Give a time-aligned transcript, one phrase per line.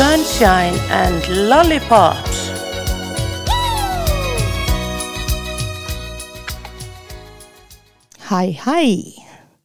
[0.00, 2.38] Sunshine and Lollipops.
[8.28, 8.80] Hæ, hæ.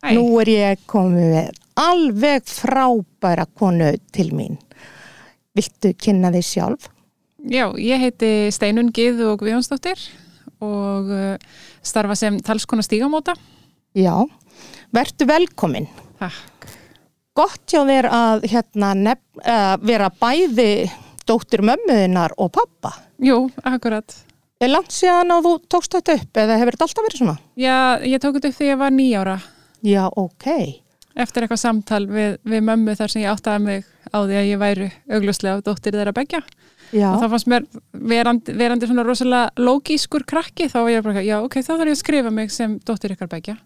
[0.04, 0.12] Hæ.
[0.12, 4.58] Nú er ég komið með alveg frábæra konu til mín.
[5.56, 6.90] Viltu kynna þig sjálf?
[7.40, 10.04] Já, ég heiti Steinun Gið og Guðjónsdóttir
[10.60, 11.40] og uh,
[11.80, 13.38] starfa sem talskona stígamóta.
[13.96, 14.20] Já.
[14.92, 15.88] Vertu velkomin.
[16.20, 16.55] Takk.
[17.36, 20.88] Gott hjá þér að hérna, nef, uh, vera bæði
[21.28, 22.94] dóttir mömmuðinnar og pappa.
[23.24, 24.16] Jú, akkurat.
[24.64, 27.36] Er langt síðan að þú tókst þetta upp eða hefur þetta alltaf verið svona?
[27.60, 27.76] Já,
[28.08, 29.34] ég tók þetta upp þegar ég var nýjára
[29.84, 30.46] Já, ok.
[31.16, 34.62] eftir eitthvað samtal við, við mömmu þar sem ég áttaði mig á því að ég
[34.62, 36.42] væri augljóslega dóttir þeirra begja.
[36.96, 37.66] Já, Og þá fannst mér
[38.14, 41.98] verandi, verandi svona rosalega lógískur krakki þá var ég bara, já, ok, þá þarf ég
[41.98, 43.58] að skrifa mig sem dóttir ykkar begja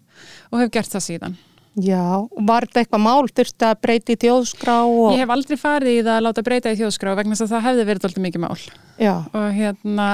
[0.50, 1.38] og hef gert það síðan.
[1.78, 2.02] Já.
[2.50, 3.30] Var þetta eitthvað mál?
[3.30, 5.14] Þurfti að breyti í þjóðskrá og...
[5.14, 7.66] Ég hef aldrei farið í það að láta breyta í þjóðskrá vegna þess að það
[7.68, 8.60] hefði verið alltaf mikið mál.
[9.00, 10.10] Já, og hérna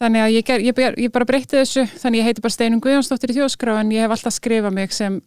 [0.00, 3.32] þannig að ég, ger, ég, ég bara breytti þessu þannig ég heiti bara Steinun Guðjónsdóttir
[3.32, 5.18] í þjóðskrá en ég hef alltaf skrifað mig sem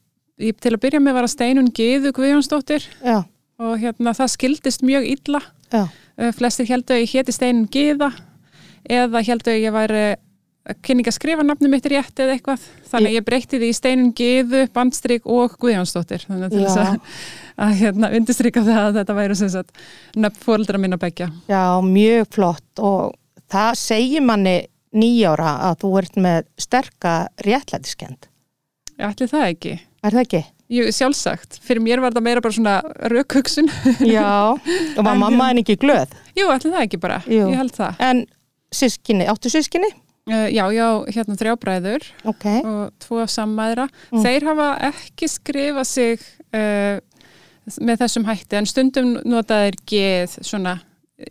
[0.41, 3.23] ég, til að byrja með var að Steinun Giðu Guðjónsdóttir já,
[3.61, 5.41] og hérna það skildist mjög illa
[5.73, 5.83] já.
[6.19, 8.11] Uh, flestir heldur að ég héti Steinun Giða
[8.89, 10.03] eða heldur að ég væri
[10.85, 14.11] kynning að skrifa nafnum mitt rétt eða eitthvað þannig að ég breytti því í Steinun
[14.17, 16.87] Giðu bandstrik og Guðjónsdóttir þannig að til þess Já.
[16.87, 17.21] að,
[17.65, 19.85] að hérna, undirstrika það að þetta væri sem sagt
[20.19, 23.15] nöfn fóreldra minna begja Já, mjög flott og
[23.49, 24.57] það segir manni
[24.95, 27.13] nýjára að þú ert með sterka
[27.45, 28.29] réttlætiskend.
[28.99, 29.75] Ætli það ekki?
[30.03, 30.41] Er það ekki?
[30.69, 31.57] Jú, sjálfsagt.
[31.65, 32.75] Fyrir mér var þetta meira bara svona
[33.13, 33.69] raukhugsun.
[34.05, 36.13] Já, og var mamma en ekki glöð.
[36.37, 37.21] Jú, ætli það ekki bara.
[37.29, 37.47] Jú.
[37.49, 38.03] Ég held það.
[38.05, 38.23] En
[38.73, 39.89] sískinni, áttu sískinni?
[40.29, 43.87] Uh, já, já, hérna þrjábræður Ok, og tvo sammæðra.
[44.13, 44.19] Mm.
[44.25, 46.99] Þeir hafa ekki skrifað sig uh,
[47.81, 50.75] með þessum hætti en stundum notaðir geð svona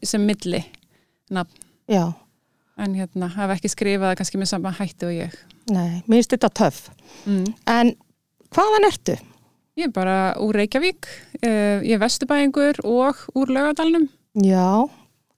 [0.02, 0.64] sem milli
[1.30, 1.62] nafn.
[1.90, 2.08] já,
[2.78, 5.32] En hérna hafa ekki skrifað kannski með sama hætti og ég.
[5.70, 6.84] nei, mér finnst þetta töff.
[7.26, 7.48] Mm.
[7.66, 7.94] En
[8.54, 9.16] hvaðan ertu?
[9.78, 11.06] Ég er bara úr Reykjavík,
[11.42, 14.08] uh, ég er vestubæðingur og úr laugadalnum.
[14.42, 14.86] Já,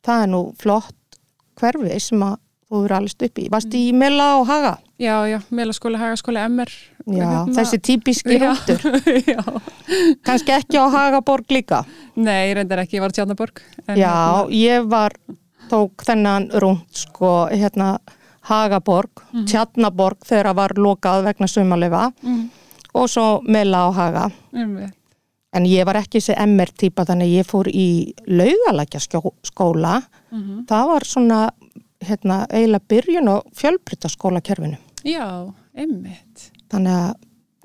[0.05, 1.19] það er nú flott
[1.61, 2.39] hverfi sem að
[2.71, 3.49] þú eru alveg upp í.
[3.51, 4.77] Varstu í Mela og Haga?
[5.01, 6.71] Já, já, meðlaskóla, hagaskóla, MR.
[7.07, 8.53] Já, Hérna- þessi típiski Já.
[8.53, 8.81] rúndur.
[9.35, 9.43] já.
[10.23, 11.83] Kannski ekki á Hagaborg líka.
[12.17, 13.63] Nei, ég reyndar ekki, ég var Tjarnaborg.
[13.89, 15.17] Já, hérna- ég var,
[15.71, 17.99] tók þennan rúnd sko, hérna
[18.51, 19.47] Hagaborg, Mhm.
[19.51, 22.49] Tjarnaborg þegar var lokað vegna sumaleifa Mm,
[22.95, 24.31] og svo Mela á Haga.
[24.55, 24.93] einmitt.
[25.53, 29.01] En ég var ekki þessi MR típa þannig að ég fór í laugalækja
[29.43, 30.03] skóla.
[30.33, 30.67] Mhm.
[30.67, 31.51] Það var svona,
[32.05, 34.79] hérna, eiginlega byrjun og fjölbrytaskólakerfinu.
[35.07, 35.27] Já,
[35.77, 36.47] einmitt.
[36.71, 37.13] Þannig að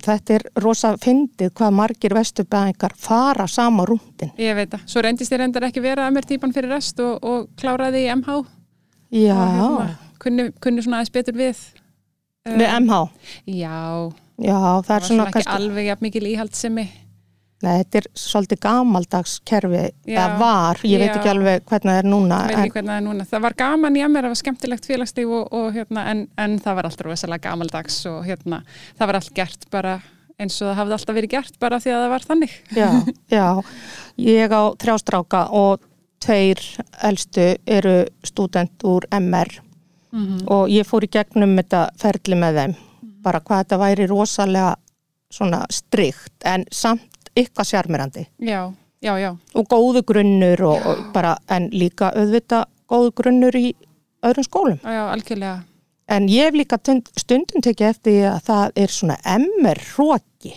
[0.06, 4.34] þetta er rosa fyndið hvað margir vesturbæðingar fara sama rúndin.
[4.41, 4.84] Ég veit það.
[4.91, 8.38] Svo reyndist ég reyndar ekki vera MR típan fyrir rest og, og kláraði í MH.
[9.16, 9.90] Já, hérna,
[10.22, 11.63] kunni, kunni svona aðeins betur við.
[12.45, 13.01] Eh, við MH.
[13.56, 13.75] Já,
[14.35, 16.85] Já, það er svona svona ekki alveg jafn mikil íhaldsemi.
[17.64, 20.18] Nei, þetta er svolítið gamaldags kerfi, Já.
[20.18, 21.14] það var, ég veit Já.
[21.16, 22.40] ekki alveg hvernig það er núna.
[22.50, 23.28] Veit ekki hvernig það er núna.
[23.32, 26.78] Það var gaman í MR, það var skemmtilegt félagslíf og, og hérna, en, en það
[26.80, 28.62] var alltaf rosalega gamaldags og hérna,
[29.00, 29.96] það var allt gert bara
[30.36, 32.56] eins og það hafði alltaf verið gert bara því að það var þannig.
[32.76, 32.90] Já,
[33.40, 33.48] já,
[34.28, 35.88] ég á þrjástráka og
[36.26, 36.62] tveir
[37.08, 39.62] elstu eru stúdent úr MR
[40.16, 42.74] Mm og ég fór í gegnum þetta ferli með þeim,
[43.26, 44.76] bara hvað þetta væri rosalega
[45.34, 49.31] svona strikt en samt ykkar sjarmirandi Já, já, já.
[49.56, 53.73] og góðu grunnur og, og bara, en líka auðvita góðu grunnur í
[54.25, 54.79] öðrum skólum.
[54.84, 55.63] Já, já, algjörlega.
[56.07, 60.53] En ég hef líka tund- stundum tekið eftir að það er svona MR hróki.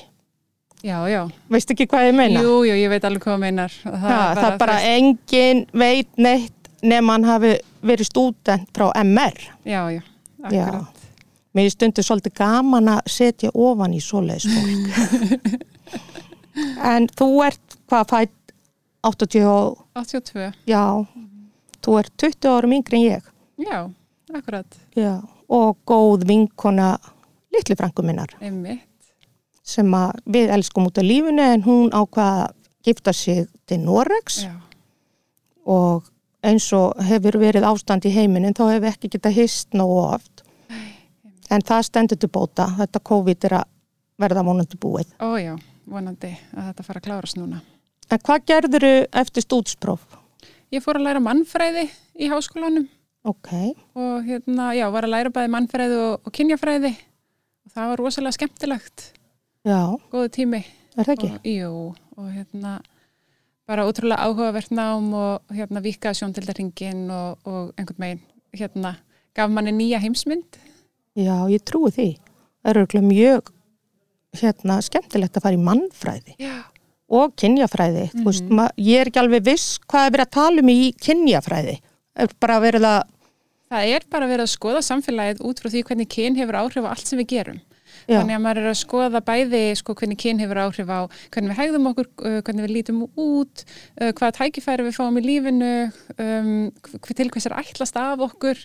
[0.85, 1.23] Já, já.
[1.51, 2.41] Veist ekki hvað ég meina?
[2.45, 3.73] Jú, jú, ég veit alveg hvað þú meinar.
[3.83, 6.53] Það, Ha, það er bara veist- engin veit neitt
[6.83, 9.35] nema hann hafi verið stúdent frá MR.
[9.65, 10.03] Já, já,
[10.53, 10.69] Já.
[10.69, 10.95] akkurat.
[11.55, 15.59] Mér er stundu svolítið gaman að setja ofan í svoleiðis fólk.
[16.93, 18.35] en þú ert hvað fætt
[19.07, 20.51] 80 og, 82.
[20.67, 20.83] já,
[21.85, 23.31] þú ert 20 árum yngri en ég.
[23.63, 23.79] Já,
[24.35, 24.79] akkurat.
[24.99, 26.97] Já, og góð vinkona
[27.55, 28.35] litlu frængu minnar.
[28.41, 28.85] Einmitt.
[29.69, 32.55] sem að við elskum út af lífinu en hún ákvaða að
[32.89, 34.43] gifta sig til Noregs.
[34.47, 34.55] Já,
[35.69, 36.07] og
[36.43, 40.45] eins og hefur verið ástand í heiminin þá hefur ekki geta hist nógu oft.
[41.51, 42.67] En það stendur til bóta.
[42.79, 43.69] Þetta COVID er að
[44.21, 45.13] verða vonandi búið.
[45.21, 45.55] Ó já,
[45.91, 47.61] vonandi að þetta fara að klárast núna.
[48.11, 48.93] en hvað gerðuru
[49.23, 50.05] eftir stúdspróf?
[50.73, 51.89] Ég fór að læra mannfræði
[52.19, 52.89] í háskólanum
[53.29, 53.51] ok,
[53.99, 58.37] og hérna, já, var að læra bæði mannfræði og, og kynjafræði og það var rosalega
[58.39, 59.09] skemmtilegt,
[59.67, 59.81] já,
[60.13, 60.63] góðu tími.
[60.97, 61.33] er það ekki?
[61.35, 61.73] Og, jú,
[62.17, 62.79] og hérna
[63.69, 68.25] bara ótrúlega áhugavert nám og hérna vika sjóntildarringin og, og einhvern veginn
[68.57, 68.95] hérna
[69.37, 70.57] gaf manni nýja heimsmynd
[71.19, 72.09] Já, ég trúi því.
[72.63, 73.49] Það eru mjög
[74.37, 76.63] hérna, skemmtilegt að fara í mannfræði Já,
[77.09, 78.11] og kynjafræði.
[78.13, 78.25] Mm Mhm.
[78.27, 81.79] veist, ma- ég er ekki alveg viss hvað er verið að tala um í kynjafræði.
[82.17, 83.03] Er bara verið að,
[83.71, 86.91] það er bara verið að skoða samfélagið út frá því hvernig kyn hefur áhrif á
[86.91, 87.61] allt sem við gerum
[88.09, 91.51] já, Þannig að maður er að skoða bæði sko, hvernig kyn hefur áhrif á hvernig
[91.53, 92.07] við hegðum okkur,
[92.43, 93.65] hvernig við lítum út,
[93.99, 96.73] hvaða tækifæri við fáum í lífinu, um,
[97.15, 98.57] til hvers er ætlast af okkur.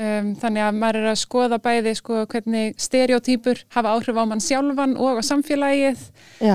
[0.00, 4.40] Um, þannig að maður er að skoða bæði sko, hvernig stereotýpur hafa áhrif á mann
[4.40, 6.06] sjálfan og á samfélagið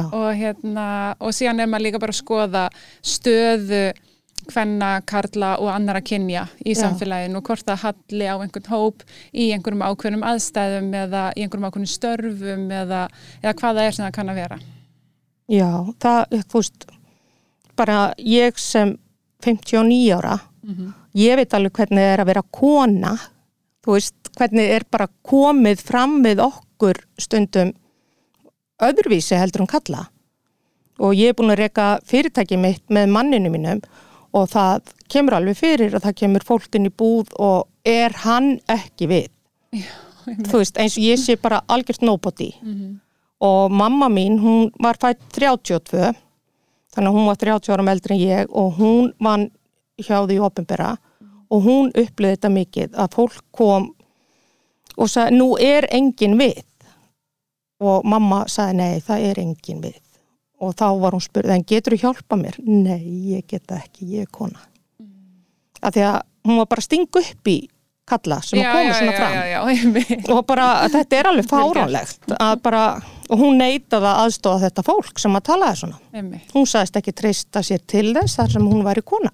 [0.09, 0.87] og, hérna,
[1.21, 2.63] og síðan er maður líka bara að skoða
[3.05, 3.83] stöðu
[4.49, 6.79] hvenna, karla og annara kynja í Já.
[6.83, 11.69] samfélaginu og hvort það halli á einhvern hóp í einhverjum ákveðnum aðstæðum eða í einhverjum
[11.69, 13.03] ákveðnum störfum eða,
[13.43, 14.59] eða hvað það er sem það kann að vera.
[15.49, 15.69] já,
[16.01, 16.89] það, þú veist,
[17.77, 18.97] bara ég sem
[19.45, 20.39] 59 ára,
[21.13, 23.15] ég veit alveg hvernig það er að vera kona,
[23.85, 27.71] þú veist, hvernig er bara komið fram við okkur stundum
[28.81, 30.07] öðruvísi heldur um kalla.
[30.99, 33.81] Og ég er búin að reyka fyrirtæki mitt með manninu mínum
[34.35, 39.07] og það kemur alveg fyrir að það kemur fólkin í búð og er hann ekki
[39.11, 39.31] við.
[40.25, 42.51] Þú veist, eins og ég sé bara algjört nobody.
[43.45, 46.15] Og mamma mín, hún var fætt 32,
[46.95, 49.51] þannig að hún var 30 árum eldri en ég og hún vann
[49.99, 50.95] hjá því opinbera
[51.51, 53.91] og hún upplöði þetta mikið að fólk kom
[54.95, 56.63] og sagði, nú er engin við.
[57.83, 59.99] Og mamma sagði, nei, það er engin við.
[60.63, 62.57] Og þá var hún spurði, en getur þú hjálpa mér?
[62.63, 63.01] Nei,
[63.35, 64.61] ég geta ekki, ég er kona.
[65.83, 67.57] Af því að hún var bara að stinga upp í
[68.05, 69.59] kalla sem að koma svona fram Já, já,
[70.13, 72.83] já, og bara þetta er alveg fáránlegt að bara,
[73.29, 76.51] og hún neitaði að aðstofa þetta fólk sem að talaði svona einmitt.
[76.53, 79.33] hún sagðist ekki treysta sér til þess þar sem hún væri kona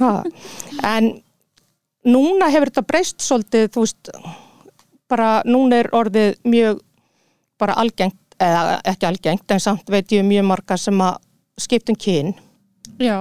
[0.00, 0.14] ha.
[0.82, 1.10] en
[2.04, 4.10] núna hefur þetta breyst svolítið, þú veist
[5.10, 6.80] bara núna er orðið mjög
[7.60, 11.20] bara algengt, eða ekki algengt en samt veit ég mjög marga sem að
[11.60, 12.34] skiptum kyn
[13.02, 13.18] Já,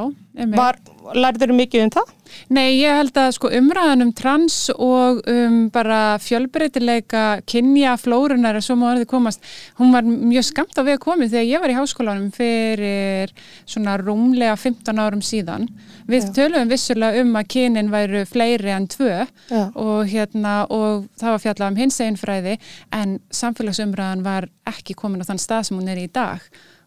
[0.54, 0.78] var,
[1.18, 2.12] lærður mikið um það?
[2.54, 8.66] Nei, ég held að sko umræðan um trans og um bara fjölbreytileika kynja flórunar er
[8.66, 9.42] svo má orðið komast,
[9.80, 13.34] hún var mjög skamt á við að komið þegar ég var í háskólanum fyrir
[13.66, 15.68] svona rúmlega 15 árum síðan.
[16.10, 16.32] Við Já.
[16.38, 19.64] töluðum vissulega um að kynin væru fleiri en tvö Já.
[19.74, 22.58] og hérna og það var fjallað um hinseginfræði
[22.94, 26.42] en samfélagsumræðan var ekki komin á þann stað sem hún er í dag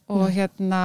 [0.06, 0.82] og hérna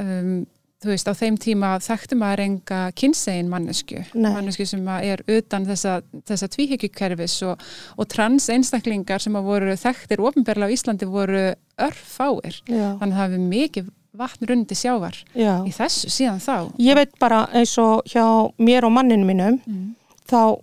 [0.00, 0.44] um,
[0.86, 4.30] þú veist, á þeim tíma þekktu maður enga kynsegin mannesku, Nei.
[4.32, 5.98] mannesku sem að er utan þessa,
[6.30, 7.62] þessa tvíhyggjukerfis og,
[7.98, 11.44] og trans einstaklingar sem að voru þekktir ofinberlega á Íslandi voru
[11.82, 12.62] örfáir.
[12.70, 12.94] Já.
[13.00, 15.58] Þannig að það hefur mikið vatn rundi sjávar Já.
[15.68, 16.54] í þessu síðan þá.
[16.80, 18.24] Ég veit bara eins og hjá
[18.64, 19.90] mér og manninu mínum Mm.
[20.30, 20.56] þá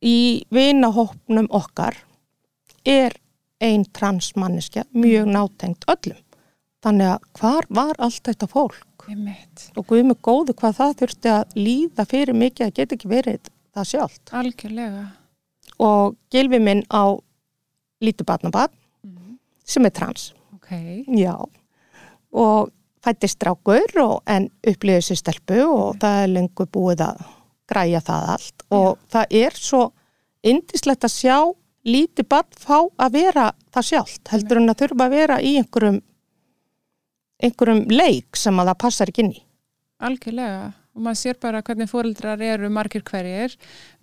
[0.00, 1.98] í vinahópnum okkar
[2.88, 3.12] er
[3.60, 6.16] ein transmanneskja mjög nátengt öllum.
[6.80, 8.78] Þannig að hvar var allt þetta fólk?
[9.78, 13.50] Og guð með góðu hvað það þurfti að líða fyrir mikið að geta ekki verið
[13.74, 14.34] það sjálft.
[14.40, 15.06] Algjörlega.
[15.80, 17.16] Og gilfi minn á
[18.04, 18.76] lítið barnabarn
[19.64, 20.30] sem er trans.
[20.56, 20.72] Ok.
[21.16, 21.36] Já.
[22.30, 22.70] Og
[23.04, 27.22] fættist strákur og en upplýði sér stelpu og það er lengur búið að
[27.70, 29.82] græja það allt og það er svo
[30.46, 31.36] indislegt að sjá
[31.86, 36.00] lítið barn fá að vera það sjálft heldur en að þurfa að vera í einhverjum
[37.42, 39.42] einhverjum leik sem að það passar ekki inn í.
[40.00, 43.54] Algjörlega og maður sér bara hvernig fóreldrar eru margir hverjir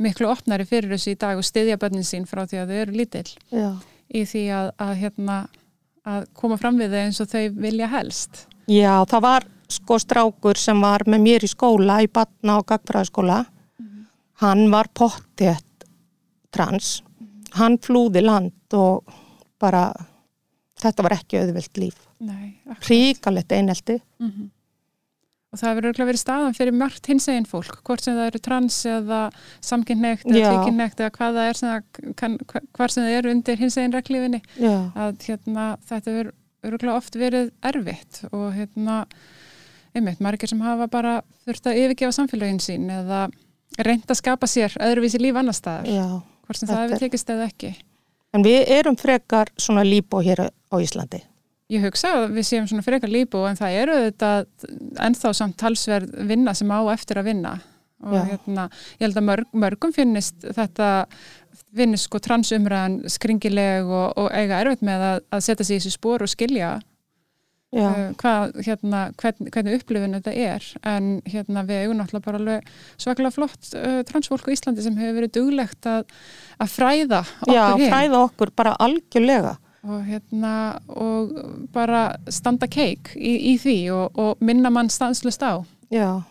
[0.02, 2.98] miklu opnari fyrir þessu í dag og styðja bönnin sín frá því að þau eru
[3.02, 3.70] lítill Já.
[4.08, 5.38] í því að, að, hérna,
[6.08, 8.46] að koma fram við þau eins og þau vilja helst.
[8.72, 13.44] Já, það var sko strákur sem var með mér í skóla, í batna og gagfræðaskóla.
[14.44, 15.60] Hann var pottið
[16.54, 17.02] trans.
[17.58, 19.08] Hann flúði land og
[19.60, 19.90] bara,
[20.82, 21.98] þetta var ekki auðvilt líf.
[22.20, 22.92] Nei, akkurat.
[22.92, 24.00] Ríkalett einelti.
[24.22, 24.52] Mhm.
[25.48, 28.78] Og það hefur örgulega verið staðan fyrir mörgt hinsegin fólk, hvort sem það eru trans
[28.86, 29.20] eða
[29.64, 30.50] samkynneitt eða Já.
[30.52, 32.36] tvíkynneitt eða hvað það er sem það kann,
[32.76, 34.42] hvar sem það eru undir hinsegin reglífinni.
[34.60, 34.76] Já.
[34.92, 36.32] Að hérna, þetta hefur
[36.68, 39.00] örgulega oft verið erfitt og hérna,
[39.96, 43.30] einmitt, margir sem hafa bara þurft að yfirgefa samfélagin sín eða
[43.80, 47.72] reynd að skapa sér öðruvísi líf annar staðar, hvort sem það hefur tekist eða ekki.
[48.38, 51.24] En við erum frekar svona líbó hér á Íslandi.
[51.74, 54.30] Ég hugsa að við séum svona frekar líbú en það eru þetta
[55.04, 57.58] ennþá samt talsverð vinna sem á eftir að vinna
[58.06, 58.22] og Já.
[58.30, 58.68] hérna,
[59.00, 61.08] ég held að mörg, mörgum finnist þetta
[61.78, 65.98] finnist sko transumræðan skringileg og, og eiga erfitt með að, að setja sig í þessu
[65.98, 66.70] spór og skilja.
[67.76, 72.70] Uh, hvað, hérna, hvern, hvernig upplifin þetta er en hérna við eigum náttúrulega bara alveg
[72.98, 76.06] svaklega flott uh, transfólk á Íslandi sem hefur verið duglegt að,
[76.64, 79.58] að fræða okkur Já, hin fræða okkur bara algjörlega.
[79.88, 80.54] og hérna
[80.88, 81.36] og
[81.74, 86.24] bara standa keik í, í því og, og minna mann stanslust á Já.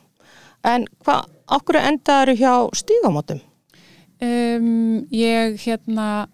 [0.67, 3.39] En hvað, okkur endaður hjá stígamótum?
[4.23, 6.27] um, ég hérna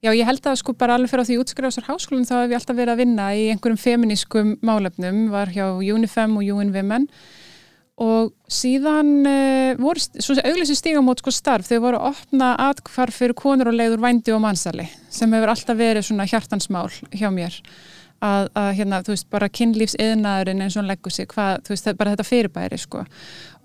[0.00, 2.58] já ég held að sko bara alveg fyrir á því útskrifastar háskólinn þá hef ég
[2.60, 7.06] alltaf verið að vinna í einhverjum feminískum málefnum var hjá UNIFEM og UN Women
[8.00, 10.00] og síðan uh, voru
[10.40, 14.40] auglísi stígamót sko starf þau voru að opna atkvarf fyrir konur og leiður vændi og
[14.44, 17.60] mannsali sem hefur alltaf verið svona hjartansmál hjá mér
[18.24, 21.90] að, að hérna, þú veist, bara kynlífsiðnaðurinn eins og hann leggur sig, hvað, þú veist,
[21.98, 23.04] bara þetta fyrirbæri, sko,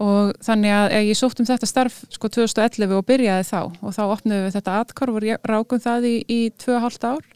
[0.04, 4.04] og þannig að ég sótt um þetta starf, sko, 2011 og byrjaði þá, og þá
[4.08, 7.32] opnum við þetta atkvarf og rákum það í, í 2,5 ár.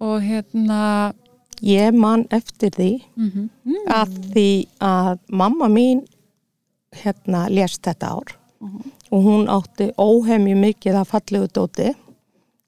[0.00, 0.84] Og hérna
[1.60, 3.48] Ég man eftir því mm
[3.90, 6.00] að því að mamma mín
[6.96, 8.36] hérna lést þetta ár.
[9.10, 11.94] Og hún átti óhemju mikið af fallegu dóti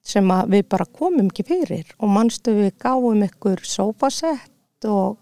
[0.03, 5.17] sem við bara komum ekki fyrir og mannstu við gáum ykkur sofasett og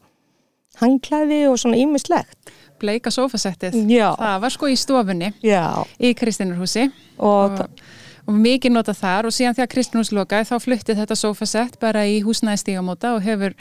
[0.81, 2.53] hangklæði og svona ímislegt.
[2.81, 4.15] bleika sofasettið, Já.
[4.17, 5.85] það var sko í stofunni Já.
[6.01, 6.87] í Kristinurhúsi
[7.21, 7.81] Og, og,
[8.25, 12.23] og mikið nota þar og síðan þegar Kristinhús lokaði þá fluttið þetta sofasett bara í
[12.25, 13.53] húsnæði stígamóta og hefur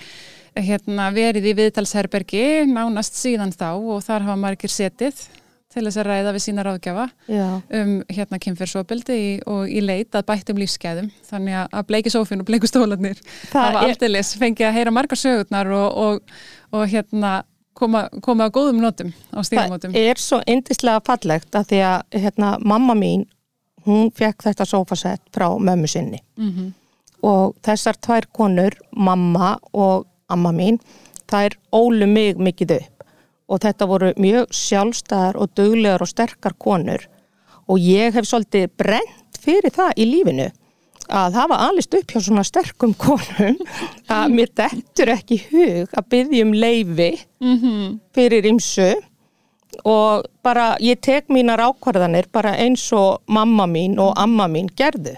[0.57, 5.21] hérna, verið í viðtalsherbergi nánast síðan þá og þar hafa margir setið
[5.71, 7.45] til þess að ræða við sína ráðgjafa já,
[7.79, 11.11] um hérna kynferðsopildi og í leit að bættum lífsgæðum.
[11.31, 13.21] Þannig að- bleiki sófin og bleiku stólanir
[13.53, 16.21] Það hafa er- aldeilis fengið að heyra margar sögurnar og, og,
[16.73, 17.43] og hérna
[17.75, 19.93] koma, koma að góðum notum á stígamótum.
[19.95, 23.27] Það er svo indislega fallegt að því að hérna, mamma mín,
[23.87, 26.21] hún fekk þetta sofasett frá mömmu sinni.
[26.37, 26.75] mm
[27.23, 30.79] og þessar tvær konur, mamma og amma mín,
[31.29, 33.00] þær ólu mig mikið upp
[33.51, 37.03] og þetta voru mjög sjálfstæðar og duglegar og sterkar konur.
[37.71, 40.49] Og ég hef svolítið brent fyrir það í lífinu
[41.11, 43.57] að hafa alist upp hjá svona sterkum konum
[44.11, 47.99] að mér dettur ekki hug að byggja um leifi -hmm.
[48.15, 48.93] fyrir ymsu
[49.85, 55.17] og bara ég tek mínar ákvarðanir bara eins og mamma mín og amma mín gerðu.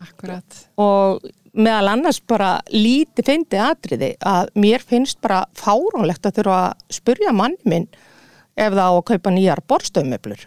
[0.00, 0.68] Akkurat.
[0.76, 1.20] Og
[1.52, 7.34] meðal annars bara lítið fyndi atriði að mér finnst bara fáránlegt að þurfa að spurja
[7.34, 7.88] manni minn
[8.54, 10.46] ef það á að kaupa nýjar borstöðumöblur.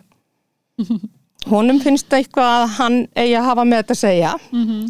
[1.52, 4.34] Honum finnst það eitthvað að hann eigi að hafa með þetta að segja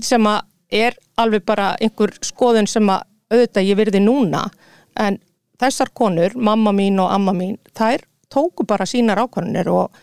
[0.06, 0.42] sem að
[0.74, 4.44] er alveg bara einhver skoðun sem að auðvitað ég virði núna.
[5.00, 5.20] En
[5.62, 10.00] þessar konur, mamma mín og amma mín, þær tóku bara sínar ákvarðanir og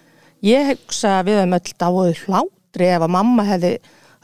[0.46, 3.72] ég hugsa við þeim öll dáið hlátri ef að mamma hefði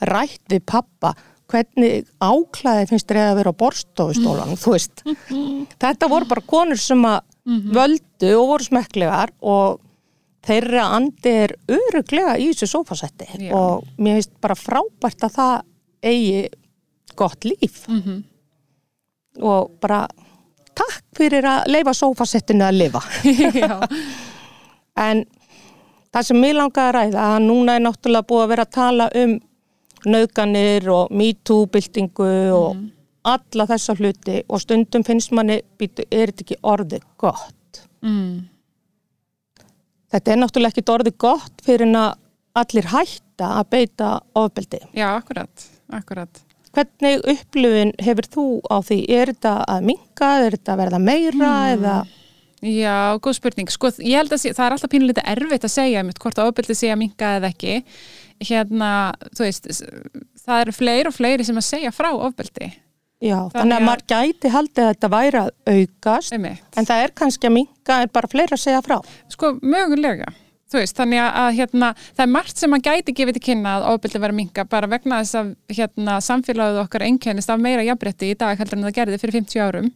[0.07, 1.15] rætt við pappa
[1.51, 5.03] hvernig áklæði finnst þér að vera á borstofustólanum, þú veist.
[5.83, 9.83] Þetta voru bara konur sem að völdu og voru smekklegar og
[10.47, 13.51] þeirra andi er öruglega í þessu sofasetti Já.
[13.55, 15.55] og mér finnst bara frábært að það
[16.07, 16.41] eigi
[17.19, 18.25] gott líf mm
[19.37, 20.07] og bara
[20.77, 23.03] takk fyrir að leifa sofasettinu að lifa.
[24.97, 25.27] En
[26.09, 29.09] það sem mér langaði að ræða, að núna er náttúrulega búið að vera að tala
[29.21, 29.35] um
[30.05, 32.83] nauðganir og MeToo-byltingu og
[33.27, 37.83] alla þessa hluti og stundum finnst manni, er þetta ekki orðið gott?
[38.05, 38.45] mm.
[40.13, 42.13] Þetta er náttúrulega ekki orðið gott fyrir að
[42.57, 44.79] allir hætta að beita ofbeldi.
[44.97, 48.99] Já akkurat, akkurat Hvernig upplifin hefur þú á því?
[49.09, 51.97] Er þetta að minka, er þetta að verða meira eða...
[52.67, 53.71] Já, góð spurning.
[53.73, 56.91] Sko, ég held að það er alltaf pínulítið erfitt að segja mitt hvort ofbeldi sé
[56.93, 57.79] að minka eða ekki.
[58.45, 58.91] Hérna,
[59.35, 59.69] þú veist,
[60.47, 62.73] það eru fleiri og fleiri sem að segja frá ofbeldi.
[63.25, 66.61] Já, Þannig þannig að að- maður gæti haldið að þetta væri að aukast Einmitt.
[66.77, 68.99] En það er kannski að minka en bara fleira að segja frá.
[69.33, 70.27] Sko, mögulega.
[70.77, 73.85] Þú veist, þannig að, hérna, það er margt sem að gæti gefið til kynna að
[73.95, 78.29] ofbeldi verið að minka bara vegna þess að hérna, samfélagið okkar einkennist af meira jafnbretti
[78.29, 79.87] í dag heldur en það gerði fyrir 50 árum.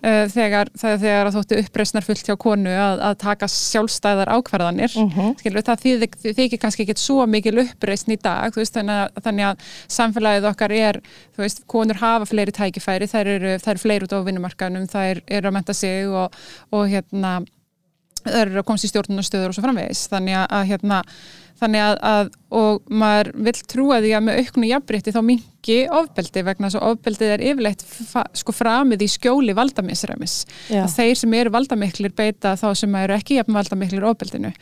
[0.00, 5.34] Uh, þegar, þegar, þegar þóttu uppreisnar fullt hjá konu að, að taka sjálfstæðar ákvarðanir Mhm.
[5.42, 9.48] skilur, það þykir, þykir kannski ekki svo mikil uppreisn í dag, veist, þannig að, þannig
[9.50, 11.00] að samfélagið okkar er,
[11.36, 15.48] þú veist, konur hafa fleiri tækifæri, þær eru, eru fleiri út á vinnumarkaðnum, þær eru
[15.52, 16.32] að menta sig og,
[16.72, 17.42] og hérna
[18.26, 20.04] þær eru að komast í stjórnunastöður og svo framvegis.
[20.12, 21.00] Þannig að, að hérna
[21.60, 26.42] þannig að, að og maður vill trúa því að með auknu jafnbrytti þá mingi ofbeldi
[26.46, 27.84] vegna þess að ofbeldið er yfirleitt
[28.40, 30.36] sko framið í skjóli valdamisræmis.
[30.96, 34.52] Þeir sem eru valdamiklir beita þá sem eru ekki jafn valdamiklir ofbeldinu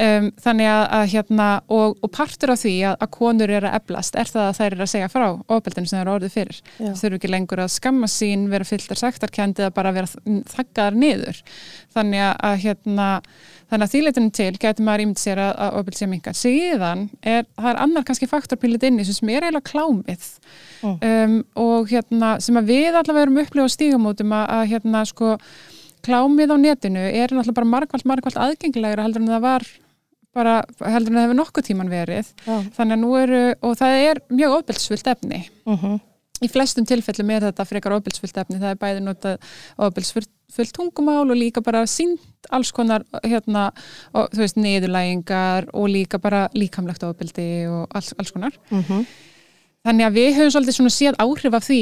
[0.00, 3.76] Um, þannig að, að hérna, og, og partur af því að, að konur eru að
[3.76, 6.60] eblast er það að þær eru að segja frá ofbeldinu sem það eru orðið fyrir.
[6.78, 10.08] Það þurfu ekki lengur að skamma sín, vera fylltar sektarkendi eða bara vera
[10.54, 11.42] þaggaðar niður.
[11.92, 13.08] Þannig að, að hérna,
[13.68, 16.38] þannig að þýleitinu til getur maður ímynd sér að, að ofbeld sé mingar.
[16.40, 20.30] Síðan er, það er annar kannski faktor pílit inni sem er eiginlega klámið
[20.82, 20.96] Mm.
[21.06, 25.36] um, og hérna, sem að við allavega erum upplifað stígamótum að hérna, sko,
[26.02, 29.66] klámið á netinu er náttúrulega bara margvalt, margvalt aðgengilegra heldur en það var
[30.34, 30.54] bara
[30.88, 32.56] heldur en það hefur nokkuð tíman verið Já.
[32.76, 36.00] þannig að nú eru, og það er mjög ofbeldsfullt efni Mhm.
[36.42, 39.38] í flestum tilfellum er þetta frekar ofbeldsfullt efni það er bæði notað
[39.78, 42.18] ofbeldsfullt tungumál og líka bara sínt
[42.50, 43.70] alls konar hérna,
[44.14, 49.06] og, þú veist, niðurlægingar og líka bara líkamlegt ofbeldi og alls, alls konar Mhm.
[49.82, 51.80] Þannig að við höfum svolítið svona séð áhrif af því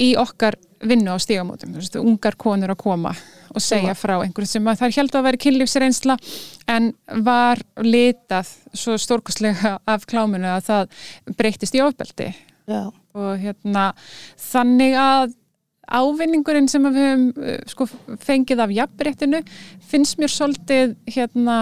[0.00, 3.12] í okkar vinnu á stígamótum, þú veist, ungar konur að koma
[3.54, 6.16] og segja frá einhverju sem að það held að vera kynlífsreynsla
[6.74, 6.90] en
[7.26, 10.98] var litað svo stórkostlega af kláminu að það
[11.38, 12.32] breytist í ofbeldi.
[12.64, 12.88] Já.
[13.12, 13.90] og hérna
[14.40, 15.34] þannig að
[15.84, 17.86] ávinningurinn sem við höfum uh, sko,
[18.24, 19.42] fengið af jafnréttinu
[19.84, 21.58] finnst mér svolítið hérna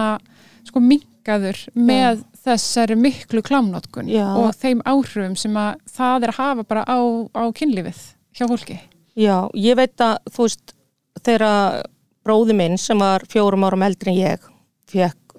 [0.63, 0.79] sko
[1.23, 4.27] mingaður með þessari miklu klámnótkun Já.
[4.35, 6.99] og þeim áhrifum sem að það er að hafa bara á,
[7.31, 8.01] á kynlífið
[8.35, 8.79] hjá fólki.
[9.15, 10.73] Já, ég veit að þú veist
[11.23, 11.85] þegar
[12.23, 14.49] bróði minn sem var fjórum árum eldri en ég
[14.89, 15.37] fekk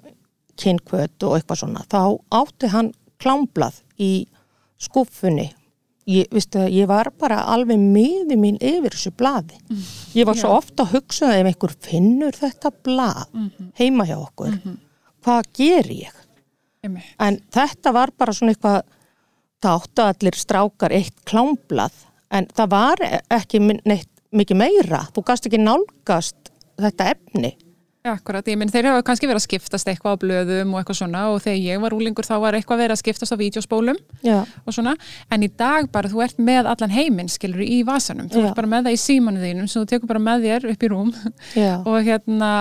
[0.55, 4.25] kynkvöt og eitthvað svona þá átti hann klámblað í
[4.79, 5.51] skuffunni
[6.07, 9.59] ég, vistu, ég var bara alveg miði mín yfir þessu blaði.
[10.15, 10.57] Ég var svo Já.
[10.61, 13.25] ofta að hugsa ef einhver finnur þetta blað
[13.77, 14.55] heima hjá okkur
[15.25, 16.17] hvað ger ég?
[16.85, 17.13] Einmitt.
[17.21, 18.83] En þetta var bara svona eitthvað,
[19.63, 21.95] það áttu allir strákar eitt klámblað,
[22.35, 25.05] en það var ekki neitt mikið meira.
[25.15, 26.51] Þú gast ekki nálgast
[26.81, 27.55] þetta efni.
[28.05, 31.21] Akkurat, ég minn þeir hafa kannski verið að skiptast eitthvað á blöðum og eitthvað svona
[31.33, 34.75] og þegar ég var úlingur þá var eitthvað verið að skiptast á vídeospólum Já, og
[34.75, 34.93] svona,
[35.33, 38.29] en í dag bara þú ert með allan heiminn, skilur í vasanum.
[38.29, 38.45] Þú Já.
[38.51, 40.91] ert bara með það í símanu þínum sem þú tekur bara með þér upp í
[40.93, 41.11] rúm.
[41.89, 42.51] Og hérna,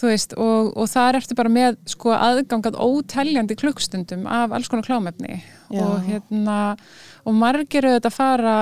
[0.00, 4.88] þú veist og, og þar ertu bara með sko aðgangað óteljandi klukkstundum af alls konar
[4.88, 5.42] klámefni.
[5.76, 6.60] Og hérna,
[7.28, 8.58] og margir auðvitað fara,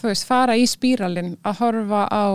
[0.00, 2.26] þú veist, fara í spíralinn að horfa á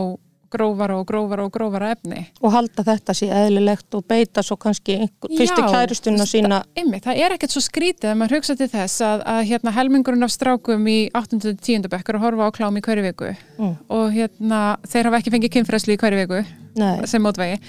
[0.54, 4.96] grófara og grófara og grófara efni og halda þetta sé eðlilegt og beita svo kannski
[5.02, 6.62] einhver, fyrstu Já, veist, sína.
[6.78, 10.28] Einmitt, það er ekkert svo skrítið að maður hugsa til þess að, að hérna, helmingurinn
[10.28, 11.42] af strákum í 8.
[11.54, 11.90] og 10.
[11.94, 13.76] bekkur að horfa á klám í hverju viku Mm.
[13.94, 16.40] og hérna, þeir hafa ekki fengið kynfræslu í hverju viku
[16.82, 17.60] Nei, sem mótvegi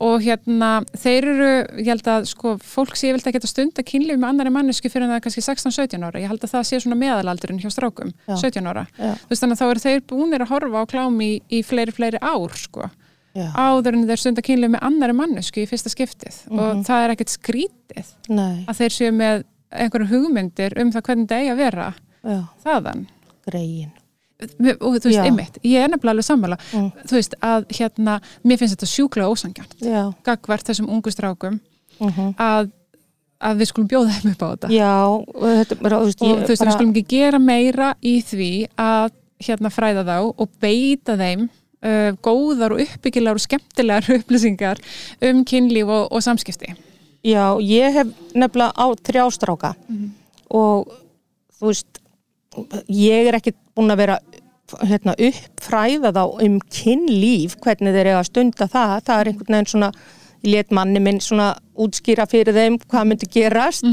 [0.00, 1.48] og hérna, þeir eru
[1.82, 5.04] ég held að sko, fólk sé vilt ekki að stunda kynlíf með annari mannesku fyrir
[5.04, 8.14] en það er kannski 16-17 ára, ég held að það sé svona meðalaldurinn hjá strákum,
[8.24, 8.36] Já.
[8.40, 9.12] 17 ára Já.
[9.20, 11.92] þú veist þannig að þá eru þeir búinir að horfa á klám í, í fleiri,
[11.92, 12.88] fleiri ár sko
[13.36, 16.58] já, áður en þeir stunda kynlíf með annari mannesku í fyrsta skiptið Mhm.
[16.64, 21.28] og það er ekkert skrítið nei, að þeir séu með einhverjum hugmyndir um það hvernig
[21.30, 21.90] það eigi að vera
[22.24, 23.04] já, þaðan
[23.46, 23.92] greiðin.
[24.40, 26.58] Og þú veist, einmitt, ég er nefnilega alveg sammála.
[26.72, 26.90] Mm.
[27.06, 31.60] þú veist, að hérna mér finnst þetta sjúklega ósangjarnt Já, gagvart þessum ungu strákum
[32.00, 32.34] mhm.
[32.40, 32.72] að,
[33.40, 34.72] að við skulum bjóða þeim upp á þetta.
[34.74, 38.52] Já, og þetta bara, og ég þú veist, við skulum ekki gera meira í því
[38.80, 44.80] að hérna fræða þá og beita þeim uh, góðar og uppbyggilegar og skemmtilegar upplýsingar
[45.30, 46.74] um kynlíf og, og samskipti.
[47.20, 49.74] Já, ég hef nefnilega á þrjástráka
[50.48, 50.88] og
[51.60, 52.00] þú veist,
[52.88, 54.16] ég er ekki búin að vera
[54.82, 59.70] hérna, uppfræða þá um kynlíf, hvernig þeir eiga að stunda það, það er einhvern veginn
[59.74, 59.92] svona,
[60.50, 63.84] let manni minn svona útskýra fyrir þeim hvað myndi gerast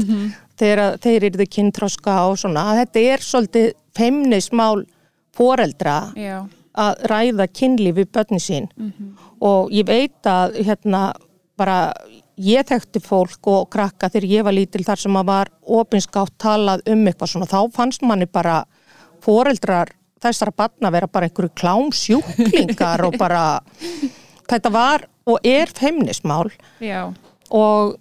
[0.58, 3.66] þegar að þeir eru þau kynþroska og svona, þetta er svolítið
[3.98, 4.86] feimnismál
[5.36, 6.46] foreldra Já,
[6.78, 8.70] að ræða kynlíf við börni sín.
[9.40, 11.12] Og ég veit að hérna
[11.58, 11.92] bara
[12.38, 16.84] ég þekkti fólk og krakka þegar ég var lítil þar sem að var opinskátt talað
[16.86, 18.60] um eitthvað svona þá fannst manni bara
[19.24, 19.90] foreldrar
[20.22, 23.44] þessara barna vera bara einhverju klámsjúklingar og bara
[24.48, 26.48] þetta var og er feimnismál.
[26.80, 27.10] Já,
[27.52, 27.98] og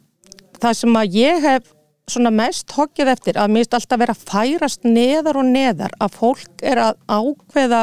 [0.62, 1.74] það sem að ég hef
[2.08, 6.14] svona mest hokkið eftir að mér finnst alltaf vera að færast neðar og neðar að
[6.22, 7.82] fólk er að ákveða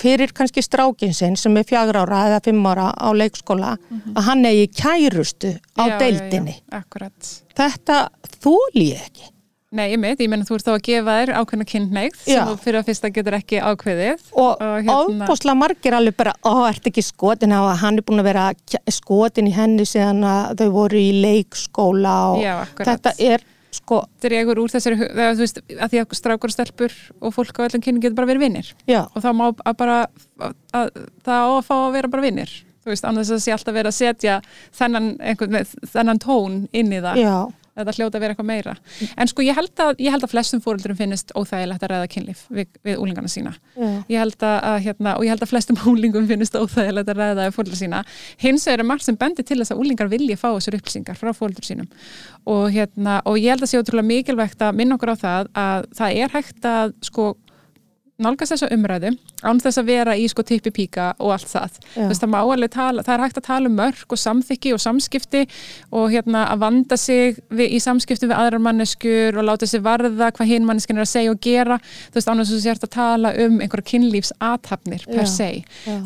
[0.00, 3.74] fyrir kannski strákin sinn sem er fjagra ára eða fimm ára á leikskóla
[4.14, 6.56] að hann eigi kærustu á já, deildinni.
[6.56, 7.34] já, já, akkurat.
[7.60, 7.98] Þetta
[8.40, 9.28] þóli ég ekki.
[9.70, 12.54] Nei, ég mitt, ég menn þú ert þá að gefa þér ákveðna kynneigð sem þú
[12.58, 16.88] fyrir að fyrsta getur ekki ákveðið Og, Og hérna- ofbúslega margir alveg bara, ó, ert
[16.90, 17.54] ekki skotin?
[17.54, 18.48] Á að hann er búin að vera
[18.90, 24.58] skotin í henni síðan að þau voru í leikskóla og Já, þetta er sko, dregur
[24.58, 27.84] úr þessari, þegar þú veist að því að strákur og stelpur og fólk á öllum
[27.84, 30.00] kynning getur bara verið vinnir já, og þá má að bara
[30.42, 30.90] að, að,
[31.22, 33.76] það á að fá að vera bara vinnir þú veist, annars að það sé alltaf
[33.76, 34.36] verið að setja
[34.74, 35.58] þennan, einhvern,
[35.94, 37.20] þennan tón inn í það.
[37.20, 37.34] Já,
[37.80, 38.74] þetta hljóta að vera eitthvað meira.
[39.16, 42.44] En sko ég held að, ég held að flestum fóröldurum finnist óþægilegt að ræða kynlíf
[42.48, 43.54] við, við úlingana sína.
[44.10, 47.80] Ég held að, hérna, og ég held að flestum úlingum finnist óþægilegt að ræða fóröldur
[47.80, 48.02] sína.
[48.42, 51.66] Hins er margt sem bendir til þess að úlingar vilja fá þessar upplýsingar frá fóröldur
[51.66, 51.90] sínum.
[52.46, 55.88] Og, hérna, og ég held að sé ótrúlega mikilvægt að minna okkur á það að
[56.00, 57.32] það er hægt að sko
[58.20, 61.78] nálgast þessa umræðu án þess að vera í sko tippi píka og allt það.
[61.96, 65.44] Veist, það tala, það er hægt að tala um mörg og samþykki og samskipti
[65.96, 70.30] og hérna að vanda sig við, í samskipti við aðrar manneskur og láta sig varða
[70.36, 71.80] hvað hinn manneskin er að segja og gera.
[72.10, 75.50] Þú veist, annars þú sért að tala um einhverja kynlífsathafnir per se.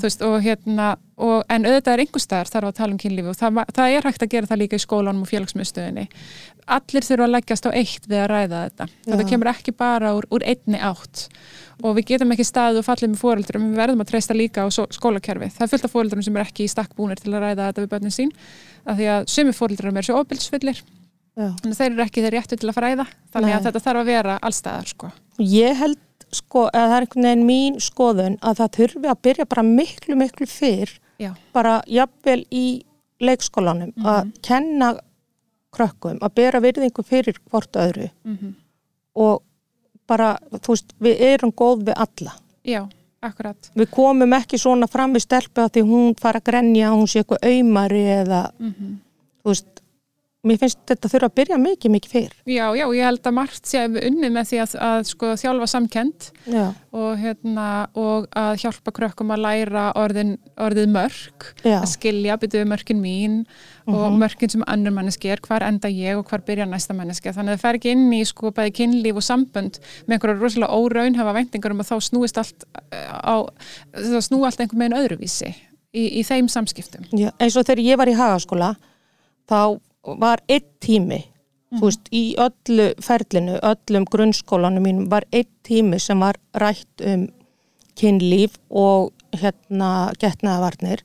[0.03, 3.37] Veist, og hérna, og, en auðvitað er einhver staðar þarf að tala um kynlífi og
[3.39, 6.07] það, það er hægt að gera það líka í skólanum og félagsmiðstöðinni.
[6.75, 8.89] Allir þurfa að leggjast á eitt við að ræða þetta.
[9.05, 9.29] Þetta Já.
[9.31, 11.29] kemur ekki bara úr, úr einni átt
[11.83, 14.69] og við getum ekki staðið og fallið með fóreldurum, við verðum að treysta líka á
[14.71, 15.55] skólakerfið.
[15.57, 17.85] Það er fullt af fóreldurum sem er ekki í stakk búnir til að ræða þetta
[17.85, 18.31] við börnin sín,
[18.87, 20.83] af því að sumi fóreldurum er svo óbilsfullir,
[21.35, 21.49] já.
[21.51, 23.57] en þeir eru ekki þeir réttu til að fræða, þannig Nei.
[23.59, 25.11] að þetta þarf að vera allstæðar, sko.
[25.43, 26.01] Ég held
[26.35, 30.19] sko að það er einhvern veginn mín skoðun að það þurfi að byrja bara miklu,
[30.19, 32.67] miklu fyrr Já, bara jafnvel í
[33.23, 34.95] leikskólanum að kenna
[35.75, 38.11] krökkum að bera virðingu fyrir hvort öðru.
[38.25, 38.55] Mm
[39.15, 39.45] og
[40.11, 42.33] bara, þú veist, við erum góð við alla.
[42.67, 42.89] já,
[43.23, 43.71] akkurat.
[43.75, 47.23] Við komum ekki svona fram við stelpu að því hún fara að grenja, hún sé
[47.23, 48.99] eitthvað aumari eða, Mm
[49.45, 49.74] þú veist,
[50.45, 52.33] mér finnst þetta þurfa að byrja mikið, mikið fyrr.
[52.51, 55.69] Já, já, ég held að margt sé við unnið með því að, að sko, þjálfa
[55.73, 56.27] samkend
[56.95, 62.71] og, hérna, og að hjálpa krökkum að læra orðin, orðið mörg, já, að skilja, byrjuðu
[62.71, 63.39] mörkin mín
[63.91, 67.33] og mörkin sem annur manneski er, hvar enda ég og hvar byrja næsta manneski.
[67.35, 70.79] Þannig að það fer ekki inn í sko bæði kynlíf og sambönd með einhverja rosalega
[70.81, 73.45] óraun hafa væntingar um að þá snúist allt eh, á,
[73.93, 75.51] það snú allt einhver meginn öðruvísi
[75.95, 77.05] í, í þeim samskiptum.
[77.13, 77.31] já.
[77.39, 78.75] Eins og þegar ég var í hagaskóla,
[79.51, 79.61] þá
[80.05, 81.21] var einn tími,
[81.75, 87.27] þú veist, í öllu ferlinu, öllum grunnskólanum mínum var einn tími sem var rætt um
[87.99, 91.05] kynlíf og hérna getnaðavarnir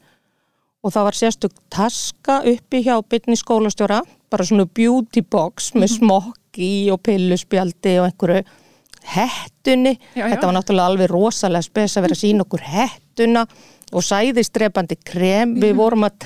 [0.84, 4.00] og það var sérstök taska uppi hjá bytni skólastjóra,
[4.32, 8.44] bara svona beauty box með smokki og pilluspjaldi og einhverju
[9.10, 10.30] hettunni, Já, já.
[10.34, 13.46] þetta var náttúrulega alveg rosalega spes að vera að sína okkur hettuna
[13.90, 16.20] og sæðistrepandi krem, við vorum að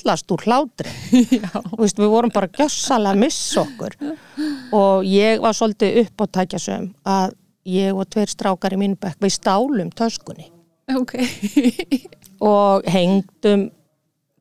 [0.00, 0.92] trillast úr hlátri.
[1.80, 3.96] Veist, við vorum bara gjössalega að missa okkur.
[4.76, 7.36] Og ég var svolítið upp á tækjasöm að
[7.70, 10.48] ég og tveir strákar í mínu bekk við stálum töskunni.
[10.96, 11.18] Ok.
[12.50, 13.68] og hengdum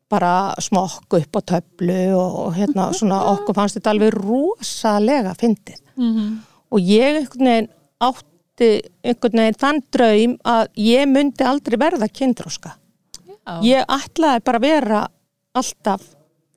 [0.10, 5.84] bara smokk upp á töflu og hérna svona okkur fannst þetta alveg rosalega fyndið.
[6.00, 6.38] Mm
[6.70, 7.70] og ég einhvern veginn
[8.00, 8.70] átti
[9.04, 13.54] einhvern veginn þann draum að ég myndi aldrei verða kynþróska Já.
[13.66, 15.00] ég ætlaði bara vera
[15.60, 16.02] alltaf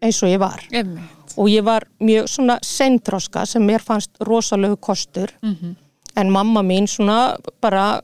[0.02, 1.34] eins og ég var Einmitt.
[1.36, 5.76] og ég var mjög svona seinþróska sem mér fannst rosalegu kostur Mhm.
[6.16, 8.00] en mamma mín svona bara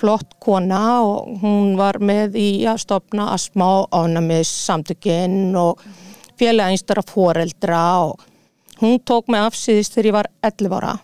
[0.00, 5.80] flott kona og hún var með í að stopna asma og ánæmis samtökinn og
[6.40, 8.20] félagainstar af foreldra og
[8.80, 10.98] hún tók mig afsýðist þegar ég var 11 ára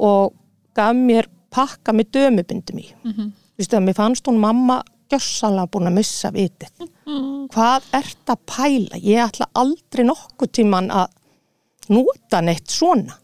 [0.00, 0.32] og
[0.74, 2.86] gaf mér pakka með dömubindum í.
[3.04, 3.30] Mm -hmm.
[3.60, 6.88] Að mér fannst hún mamma gjörsalega búin að missa vitið.
[7.50, 9.00] Hvað ert að pæla?
[9.02, 11.08] Ég ætla aldrei nokkuð tíman að
[11.90, 13.16] nota neitt svona.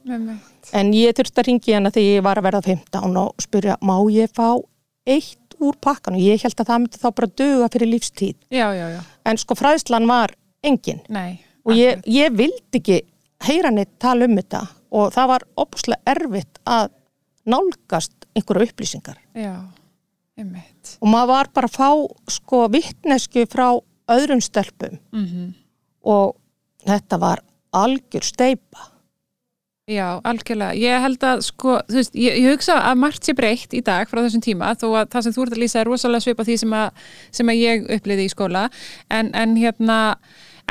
[0.75, 3.97] En ég þurfti að ringi hana þegar ég var að verða 15 og spyrja, má
[4.11, 4.57] ég fá
[5.07, 6.19] eitt úr pakkan?
[6.19, 8.37] Og ég held að það myndi þá bara döga fyrir lífstíð.
[8.51, 9.01] Já, já, já.
[9.27, 10.35] En sko fræðslan var
[10.67, 11.03] engin.
[11.09, 11.39] Nei.
[11.67, 13.01] Og ég, ég vildi ekki
[13.47, 16.93] heyra neitt tala um þetta og það var opuslega erfitt að
[17.47, 19.19] nálgast einhverju upplýsingar.
[19.37, 19.55] Já,
[20.37, 20.97] einmitt.
[21.01, 21.89] Og maður var bara að fá
[22.37, 23.69] sko vittnesku frá
[24.13, 25.55] öðrum stelpum Mm
[26.07, 26.37] og
[26.87, 27.41] þetta var
[27.75, 28.93] algjör steipa.
[29.87, 30.75] Já, algjörlega.
[30.79, 34.09] Ég held að, sko, þú veist, ég, ég hugsa að margt sé breytt í dag
[34.11, 36.57] frá þessum tíma, þó að það sem þú ert að lýsa er rosalega svipa því
[36.63, 37.05] sem að,
[37.39, 38.65] sem að ég uppliði í skóla,
[39.15, 39.99] en, en hérna,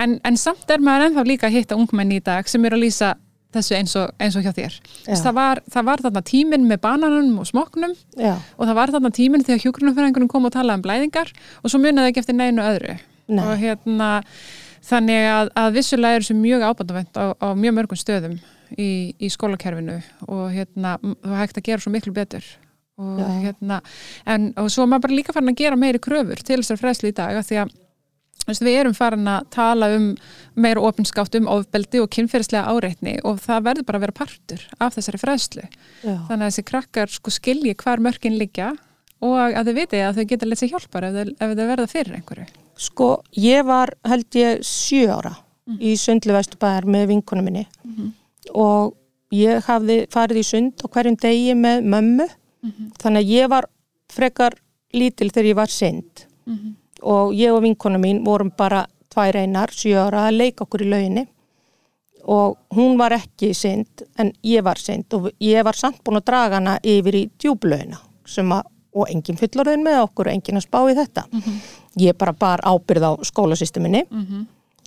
[0.04, 2.84] en, en samt er maður ennþá líka að hitta ungmenni í dag sem eru að
[2.84, 3.14] lýsa
[3.56, 4.78] þessu eins og, eins og hjá þér.
[5.08, 9.12] Það var, það var þarna tíminn með bananum og smoknum Já, og það var þarna
[9.16, 12.98] tíminn þegar hjúgrunumfæringunum kom og talaði um blæðingar og svo munaði ekki eftir neinu öðru.
[13.26, 13.42] Nei.
[13.46, 14.10] Og hérna,
[14.86, 18.36] þannig að, að vissulega er þessu mjög ábændavent á, á mjög mörgum stöðum
[18.78, 22.46] í, í skólakerfinu og hérna, það hægt að gera svo miklu betur.
[22.96, 23.26] Og, Já.
[23.44, 23.82] hérna,
[24.32, 27.16] en, og svo maður bara líka farin að gera meiri kröfur til þessar fræðslu í
[27.18, 27.74] dag því að
[28.46, 30.08] við erum farin að tala um
[30.56, 34.94] meira opinskátt um ofbeldi og kynferðislega áreitni og það verður bara að vera partur af
[34.98, 35.64] þessari fræðslu.
[36.28, 38.74] Þannig að þessi krakkar sko skilji hvar mörkin liggja
[39.26, 42.46] og að þau viti að þau geta leitt sér hjálpar ef þau, verða fyrir einhverju.
[42.78, 45.34] Sko, ég var held ég sjö ára
[45.80, 47.66] í sundlu Vesturbæðar með vinkunum minni
[48.54, 48.94] og
[49.34, 52.28] ég hafði farið í sund á hverjum degi með mömmu.
[53.02, 53.66] Þannig að ég var
[54.14, 54.54] frekar
[54.94, 56.26] lítil þegar ég var synd
[57.06, 60.90] og ég og vinkunum mín vorum bara tvær einar, sjö ára að leika okkur í
[60.92, 61.26] lauginni.
[62.26, 66.26] Og hún var ekki synd en ég var synd og ég var samt búin að
[66.32, 68.64] draga hana yfir í að,
[68.96, 71.28] og enginn fullorðin með okkur og enginn að spá í þetta.
[72.02, 74.06] Ég bara bar ábyrð á skólasysteminni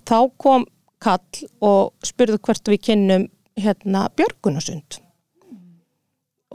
[0.08, 0.66] þá kom
[0.98, 4.98] kall og spurði hvert við kynnum hérna Björgunarsund.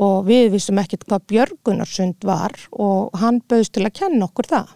[0.03, 4.73] Og við vissum ekkert hvað Björgunarsund var og hann bauðst til að kenna okkur það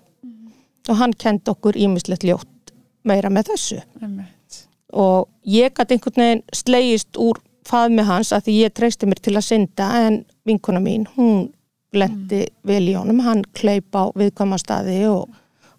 [0.90, 2.74] og hann kendi okkur ímislegt ljótt
[3.08, 3.82] meira með þessu.
[4.02, 4.64] Einmitt.
[4.94, 9.36] og ég gæti einhvern veginn slegist úr faðmi hans að því ég treysti mér til
[9.36, 11.50] að synda en vinkona mín, hún
[11.96, 15.28] lendi vel í honum, hann kleip á viðkvæma staði og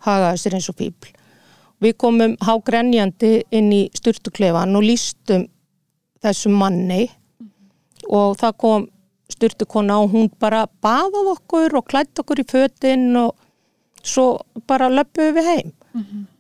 [0.05, 1.13] hagaði sér eins og fíbl.
[1.79, 5.47] Við komum hágrenjandi inn í styrtuklefan og lístum
[6.25, 7.07] þessum manni.
[8.09, 8.87] Og það kom
[9.31, 13.37] styrtukona og hún bara baðað okkur og klætt okkur í fötin og
[14.07, 15.73] svo bara löpuðu við heim.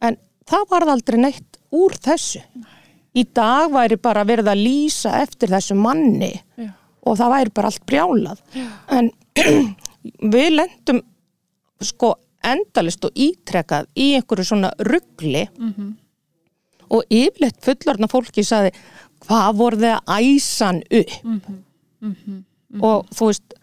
[0.00, 0.16] En
[0.48, 2.42] það varð aldrei neitt úr þessu.
[3.18, 6.70] Í dag væri bara verið að lýsa eftir þessu manni Já.
[7.02, 8.42] og það væri bara allt brjálað.
[8.94, 9.10] En
[10.34, 11.02] við lendum
[11.80, 15.46] sko endalist og ítrekað í einhverju svona ruggli
[16.88, 18.70] og yfirleitt fullorna fólki saði
[19.26, 21.16] hvað voru þið að æsan upp?
[22.78, 23.57] Og þú veist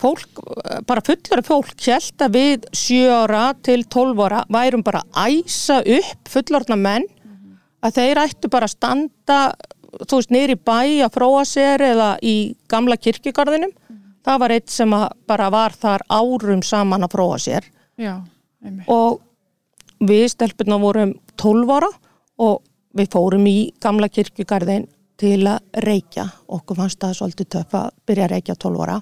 [0.00, 0.42] fólk,
[0.88, 5.80] bara fullari fólk held að við 7 ára til 12 ára værum bara að æsa
[5.84, 7.06] upp fullorna menn
[7.84, 9.40] að þeir ættu bara að standa
[10.06, 13.72] þú veist, í bæ að fróa sér eða í gamla kirkjugarðinum.
[14.24, 14.94] Það var eitt sem
[15.26, 17.66] bara var þar árum saman að fróa sér.
[18.00, 18.20] Já,
[18.88, 19.20] og
[20.00, 21.88] við stelpurna vorum 12 ára
[22.40, 22.62] og
[22.96, 24.86] við fórum í gamla kirkjugarðin
[25.20, 26.26] til að reykja.
[26.48, 28.98] Okkur fannst það svolítið töff að byrja að reykja 12 ára.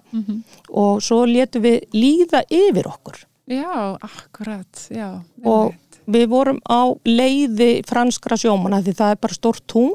[0.82, 3.24] Og svo letum við líða yfir okkur.
[3.48, 5.22] Já, akkurat, já.
[5.44, 6.00] og einmitt.
[6.04, 9.94] við vorum á leiði franskra sjómana því það er bara stórt tún.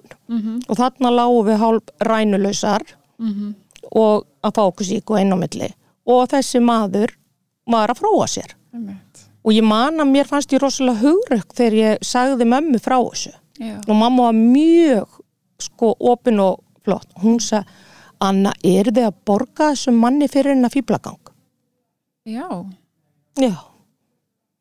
[0.67, 2.83] Og þarna lágum við hálf rænulausar
[3.93, 5.69] og að fá okkur sík og einn á milli.
[6.09, 7.13] Og þessi maður
[7.69, 8.55] var að fróa sér.
[9.43, 13.33] Og ég man að mér fannst ég rosalega hugrökk þegar ég sagði mömmu frá þessu.
[13.61, 15.19] Já, og mamma var mjög
[15.63, 17.07] sko opin og flott.
[17.23, 17.67] Hún sagði,
[18.23, 21.19] Anna, er þið að borga þessum manni fyrir hennar fýblagang?
[22.23, 22.47] já,
[23.35, 23.55] Já,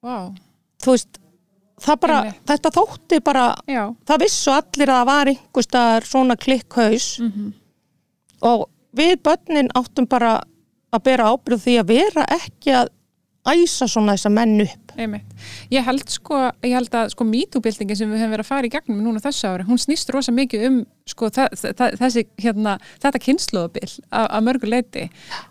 [0.02, 0.32] vá,
[0.82, 1.18] þú veist
[2.00, 2.16] bara,
[2.48, 7.06] þetta þótti bara já, það vissu allir að það var einhver staðar svona klikkhaus.
[7.20, 7.52] Mhm.
[8.42, 8.64] og
[8.96, 10.40] við börnin áttum bara
[10.92, 12.88] að bera ábyrð því að vera ekki að
[13.42, 14.92] æsa svona þessa menn upp.
[15.72, 18.70] Ég held sko, ég held að sko mítúbildingin sem við höfum verið að fara í
[18.70, 20.76] gegnum núna þessu ári, hún snýst rosa mikið um
[21.08, 25.08] sko þessi hérna, þetta kynnslóðabil að mörgu leiti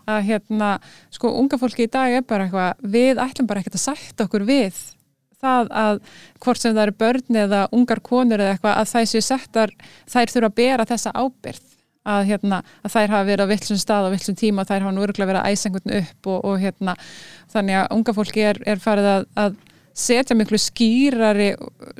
[0.08, 0.70] að hérna
[1.12, 4.46] sko unga fólki í dag er bara eitthvað, við ætlum bara ekkert að sætta okkur
[4.48, 4.78] við
[5.42, 6.00] það að
[6.40, 9.76] hvort sem það eru börn eða ungar konur eða eitthvað að þær séu settar,
[10.06, 11.71] þær þurfa að bera þessa ábyrð
[12.02, 14.94] að, hérna, að þær hafa verið á villsum stað og villsum tíma og þær hafa
[14.94, 16.96] nú örgulega verið að æsa einhvern upp og, og hérna,
[17.52, 19.60] þannig að unga fólki er, er farið að, að
[20.02, 21.50] setja miklu skýrari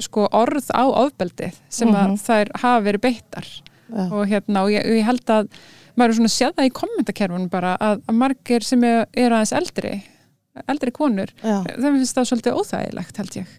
[0.01, 3.49] sko, orð á ofbeldið sem að þær hafa verið beittar
[3.93, 4.07] Já.
[4.09, 5.51] og hérna og ég, ég held að
[5.93, 9.35] maður er svona að séð það í kommentakerfunum bara að, að margir sem er, er
[9.35, 9.99] aðeins eldri
[10.69, 11.63] eldri konur, Já.
[11.69, 13.53] þeim finnst það svolítið óþægilegt held ég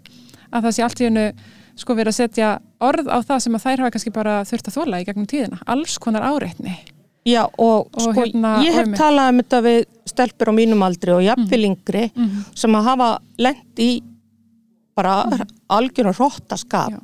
[0.53, 1.27] að það sé allt í hennu
[1.75, 4.75] sko verið að setja orð á það sem að þær hafa kannski bara þurft að
[4.77, 6.75] þóla í gegnum tíðina, alls konar áreitni
[7.25, 9.77] Já, og, Og sko, hérna, ég og hef talað um þetta við
[10.11, 12.41] stelpur á mínum aldri og jafnvel yngri Mhm.
[12.55, 13.07] sem að hafa
[13.39, 13.91] lent í
[14.95, 15.45] bara mm.
[15.69, 16.99] algjörn hróttaskap Já.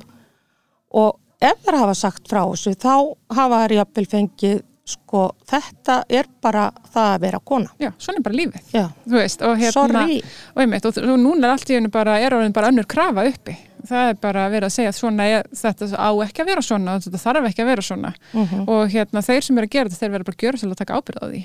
[0.92, 2.92] og ef þær hafa sagt frá þessu þá
[3.34, 7.68] hafa þær jafnvel fengið sko, þetta er bara það að vera kona.
[7.80, 10.16] já, svona er bara lífið Já, þú veist, og hérna sorry.
[10.54, 13.24] og, einmitt, og, og núna er allt í hennu bara er orðin bara önnur krafa
[13.30, 13.56] uppi
[13.88, 17.22] það er bara að vera að segja svona þetta á ekki að vera svona, þetta
[17.24, 18.12] þarf ekki að vera svona.
[18.34, 18.68] Mhm.
[18.68, 20.80] og hérna þeir sem eru að gera þetta þeir verða bara að gjöra til að
[20.82, 21.42] taka ábyrð á því.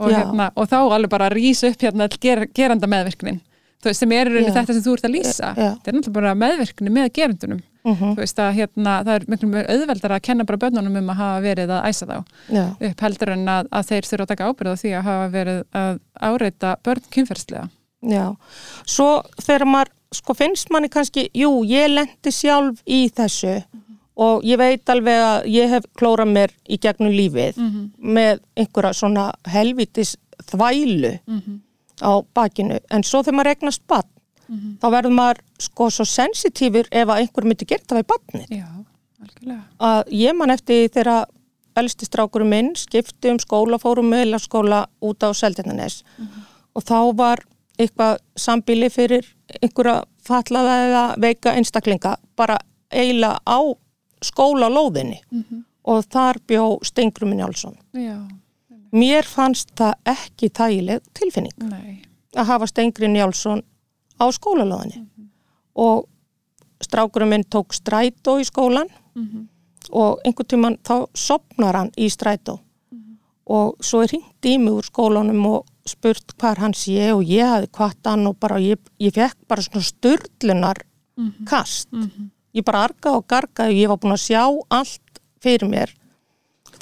[0.00, 3.40] Og, hérna, og þá alveg bara að rísa upp hérna all ger, geranda meðvirknin
[3.84, 5.48] veist, sem er í rauninni þetta sem þú ert að lýsa.
[5.56, 8.12] Þetta er náttúrulega bara meðvirkni með gerandunum Mhm.
[8.14, 11.16] þú veist að hérna, það er miklu mjög auðveldar að kenna bara börnunum um að
[11.18, 12.24] hafa verið að æsa þá.
[12.48, 15.26] Já, upp heldur en að, að þeir þurfa að taka ábyrð á því að hafa
[15.32, 17.64] verið að áreita börn kynferðslega
[18.06, 18.36] já.
[18.86, 19.08] Svo
[19.42, 23.62] þegar maður, sko finnst manni kannski, jú, ég lendi sjálf í þessu
[24.22, 27.56] og ég veit alveg að ég hef klórað mér í gegnum lífið
[27.98, 30.16] með einhverja svona helvitis
[30.50, 31.14] þvælu
[32.02, 34.08] á bakinu, en svo þegar maður regnast bann
[34.80, 38.50] þá verður maður sko svo sensitífur ef að einhver myndi gera það við barnið.
[38.50, 38.68] Já,
[39.22, 39.62] algjörlega.
[39.78, 41.26] að ég man eftir þegar
[41.80, 46.02] elsti strákurum minn skipti um skóla, fórum með skóla út á Seldindanes
[46.76, 47.44] og þá var
[47.80, 49.24] eitthvað sambíli fyrir
[49.62, 52.56] einhverja fallaða eða veika einstaklinga bara
[52.92, 53.58] eiginlega á
[54.22, 55.20] skólalóðinni.
[55.84, 57.74] Og þar bjó Stengrumin Jálsson.
[57.92, 58.20] Já,
[58.92, 62.02] Mér fannst það ekki þægileg tilfinning nei.
[62.36, 63.62] að hafa Stengrin Jálsson
[64.20, 65.06] á skólalóðinni.
[65.74, 66.04] Og
[66.84, 68.88] strákurum minn tók strætó í skólan
[69.90, 72.58] og einhvern tíman þá sopnar hann í strætó.
[73.46, 77.46] Og svo er hringt í mig úr skólanum og spurt hvar hann sé og ég
[77.48, 80.82] hafði kvart hann og bara ég, ég fekk bara svona störlunar
[81.48, 81.88] kast.
[82.54, 85.92] Ég bara arga og garga og ég var búin að sjá allt fyrir mér.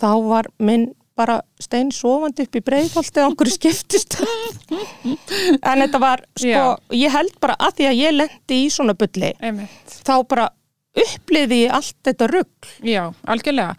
[0.00, 6.22] Þá var minn bara stein sofandi upp í breiðholti á einhverju skiptist en þetta var
[6.32, 6.62] sko,
[6.96, 9.98] ég held bara að því að ég lendi í svona Einmitt.
[10.06, 10.48] þá bara
[10.98, 13.76] uppliði allt þetta rugg Já, algjörlega.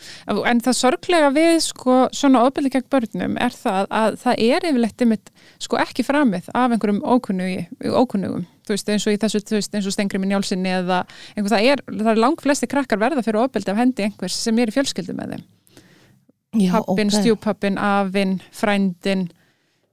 [0.47, 5.04] En það sorglega við sko svona ofbeldi gegn börnum er það að það er yfirleitt
[5.04, 8.45] einmitt sko ekki framið af einhverjum ókunnugi, ókunnugum.
[8.67, 11.02] Þú veist eins og í þessu, þú veist eins og Stengri minn Njálsinni eða
[11.36, 14.62] einhver það er, það er langt flesti krakkar verða fyrir ofbeldi af hendi einhvers sem
[14.62, 15.50] er í fjölskyldu með þeim.
[16.62, 19.30] Já, Pappin, stjúpappin, afinn, frændin,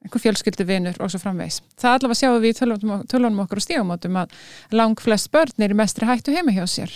[0.05, 1.61] einhver fjölskylduvinur og svo framvegs.
[1.81, 4.35] Það allavega sjáum við í tölunum, tölunum okkur og stígumótum að
[4.79, 6.93] lang flest börn er í mestri hættu heima hjá sér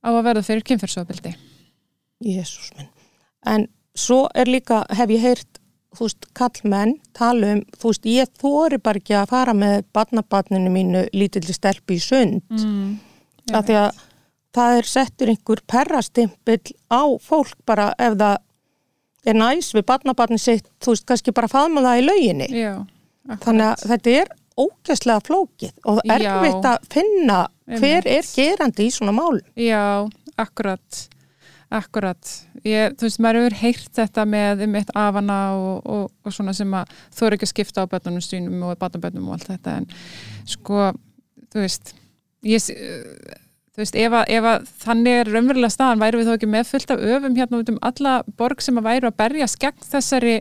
[0.00, 1.34] á að verða fyrir kynferðsofbeldi.
[2.24, 2.90] Jésús minn.
[3.48, 3.66] En
[3.98, 5.60] svo er líka, hef ég heyrt,
[5.96, 10.70] þú veist, kallmenn tala um, þú veist, ég þóri bara ekki að fara með barnabarninu
[10.72, 12.44] mínu lítilli stelpi í sund.
[12.54, 12.98] Mm.
[13.50, 14.00] af því að
[14.54, 18.36] það er settur einhver perrastimpill á fólk bara ef það
[19.26, 22.48] er næs við barnabarni sitt, þú veist, kannski bara faðma það í lauginni.
[22.56, 22.74] Já,
[23.44, 24.30] Þannig að þetta er
[24.60, 27.40] ógæslega flókið og er erfitt að finna
[27.78, 29.40] hver er gerandi í svona mál.
[29.56, 30.08] Já,
[30.40, 31.02] akkurat,
[31.70, 32.32] akkurat.
[32.66, 36.52] Ég, þú veist, maður hefur heyrt þetta með um eitt afana og, og, og svona
[36.56, 39.76] sem að þú eru ekki að skipta á börnunum stýnum og barnabörnum og allt þetta
[39.80, 39.88] en
[40.50, 40.90] sko,
[41.52, 41.94] þú veist,
[42.44, 42.66] ég,
[43.80, 46.68] þú veist, ef að, ef að þannig er raunverulega staðan væri við þó ekki með
[46.68, 50.36] fullt af öfum hérna út um alla borg sem að væru að berjast gegn þessari,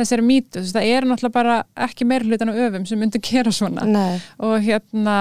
[0.00, 3.22] þessari mýtu, þú veist, það eru náttúrulega bara ekki meir hlutan af öfum sem myndu
[3.24, 3.86] gera svona.
[3.88, 5.16] Nei, og hérna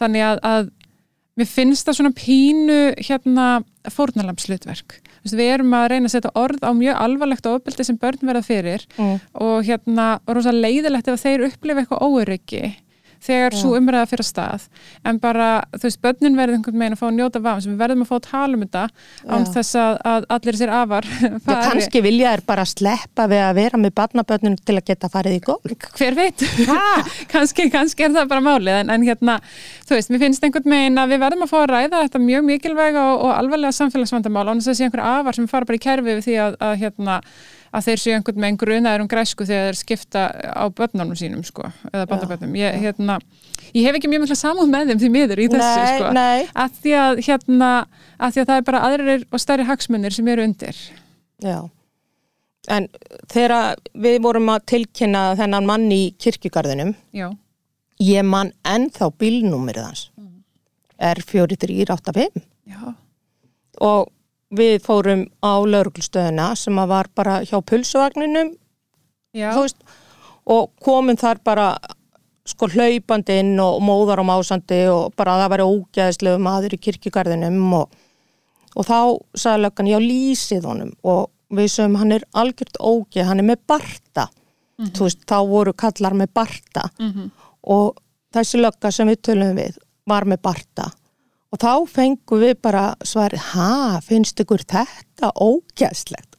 [0.00, 0.70] þannig að, að
[1.38, 3.46] mér finnst það svona pínu hérna
[3.92, 8.42] fórnalamslutverk við erum að reyna að setja orð á mjög alvarlegt ofbeldi sem börn verða
[8.44, 9.14] fyrir mm.
[9.40, 12.72] og hérna rosa leiðilegt ef þeir upplifa eitthvað óöryggi
[13.22, 14.66] þegar svo umræða fyrir stað.
[15.06, 17.82] En bara, þú veist, börnin verður einhvern veginn að fá að njóta vafn sem við
[17.82, 18.82] verðum að fá að tala um þetta
[19.28, 19.52] án Já.
[19.56, 21.08] þess að, að allir sér afar.
[21.46, 25.12] Já, kannski vilja er bara að sleppa við að vera með barnabönnum til að geta
[25.12, 25.88] farið í gólk.
[25.98, 26.46] hver veit,
[27.32, 28.74] kannski, kannski er það bara málið.
[28.82, 29.38] En, en hérna,
[29.86, 32.46] þú veist, mér finnst einhvern veginn að við verðum að fá að ræða þetta mjög
[32.50, 35.82] mikilvæga og, og alvarlega samfélagsvandamál án þess að sé einhver afar sem fara bara í
[35.82, 37.20] kerfi við því að, að hérna
[37.72, 41.70] að þeir séu einhvern veginn grunaður um græsku þegar þeir skipta á börnunum sínum sko,
[41.88, 43.18] eða bandabörnum ég, hérna,
[43.72, 46.10] ég hef ekki mjög mikla samúð með þeim því miður í þessu Nei, sko.
[46.18, 46.48] nei.
[46.64, 47.70] að því að, hérna,
[48.18, 50.82] að því að það er bara aðrir og stærri hagsmunir sem eru undir.
[51.42, 51.58] Já.
[52.70, 52.86] En
[53.32, 57.30] þegar við vorum að tilkynna þennan mann í kirkjugarðinum, já,
[58.04, 60.04] ég man ennþá bílnúmerið hans.
[61.02, 62.92] Er 4385 já,
[63.82, 64.12] og
[64.52, 68.52] við fórum á lauruglustöðuna sem að var bara hjá pulsuvagninum
[69.32, 69.82] já, þú veist,
[70.52, 71.66] og komum þar bara
[72.48, 77.76] sko hlaupandi inn og móðar og másandi og bara það væri ógæðislegu maður í kirkjugarðinum
[77.78, 77.92] og,
[78.74, 78.98] og þá
[79.38, 80.92] sagði löggan, já lýsið honum.
[81.06, 84.26] Og við sögum hann er algjört ógeð, hann er með barta.
[84.82, 86.88] Þú veist, þá voru kallar með barta.
[87.62, 87.94] Og
[88.34, 90.88] þessi lögga sem við tölum við var með barta
[91.52, 96.38] og þá fengum við bara svarið, ha, finnst ykkur þetta ógæðslegt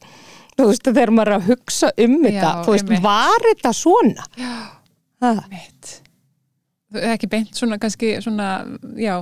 [0.58, 3.04] þú veist, þegar maður er að hugsa um Já, þetta, þú veist, einmitt.
[3.04, 4.26] var þetta svona?
[5.24, 5.94] Ha, mitt
[6.94, 8.48] það er ekki beint svona kannski svona,
[9.00, 9.16] já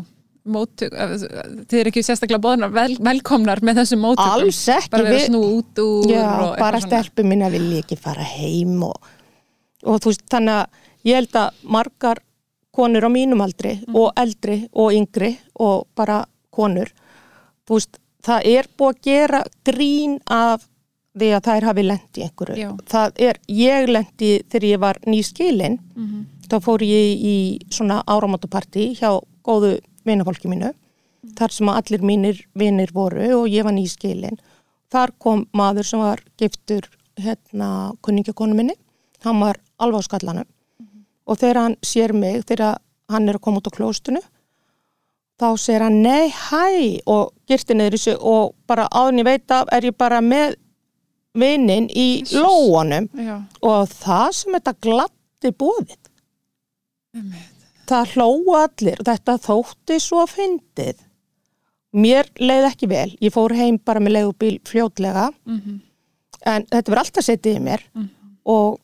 [0.52, 5.20] mótu, þið er ekki sérstaklega bóðnar vel, velkomnar með þessum mótökum alls ekki bara vera
[5.20, 9.12] við- snú út úr Já, og bara stelpur mín að vilja ekki fara heim og,
[9.86, 10.82] og þú veist, þannig að
[11.12, 12.20] ég held að margar
[12.72, 13.96] konur á mínum aldri Mhm.
[13.96, 16.88] og eldri og yngri og bara konur.
[17.68, 20.68] Veist, það er búið að gera grín af
[21.16, 22.56] því að þær hafi lent í einhverju.
[23.18, 25.78] Er, ég lendi þegar ég var nýskilin.
[25.96, 26.26] Mhm.
[26.52, 30.74] þá fór ég í svona áramótapartí hjá góðu vinafólki mínu
[31.34, 34.36] þar sem allir mínir vinir voru og ég var nýskilin.
[34.90, 36.82] Þar kom maður sem var giftur
[37.18, 38.74] hérna kunningakonu minni.
[39.24, 40.44] Hann var alveg á skallanum
[41.26, 42.78] og þegar hann sér mig þegar
[43.12, 44.22] hann er að koma út á klóstunu
[45.40, 46.66] þá segir hann nei hæ
[47.06, 50.56] og girti niður í sig og bara áðurinn ég veit af er ég bara með
[51.34, 52.38] vinnin í Jesus.
[52.42, 55.98] lóanum Já, og það sem þetta gladdi búðið
[57.92, 59.00] það hlóu allir.
[59.00, 61.00] Og þetta þótti svo fyndið.
[61.92, 63.08] Mér leið ekki vel.
[63.20, 65.30] Ég fór heim bara með leigubíl fljótlega.
[65.46, 65.80] Mhm.
[66.44, 67.82] en þetta verður alltaf setið í mér.
[67.94, 68.08] Mhm.
[68.44, 68.80] og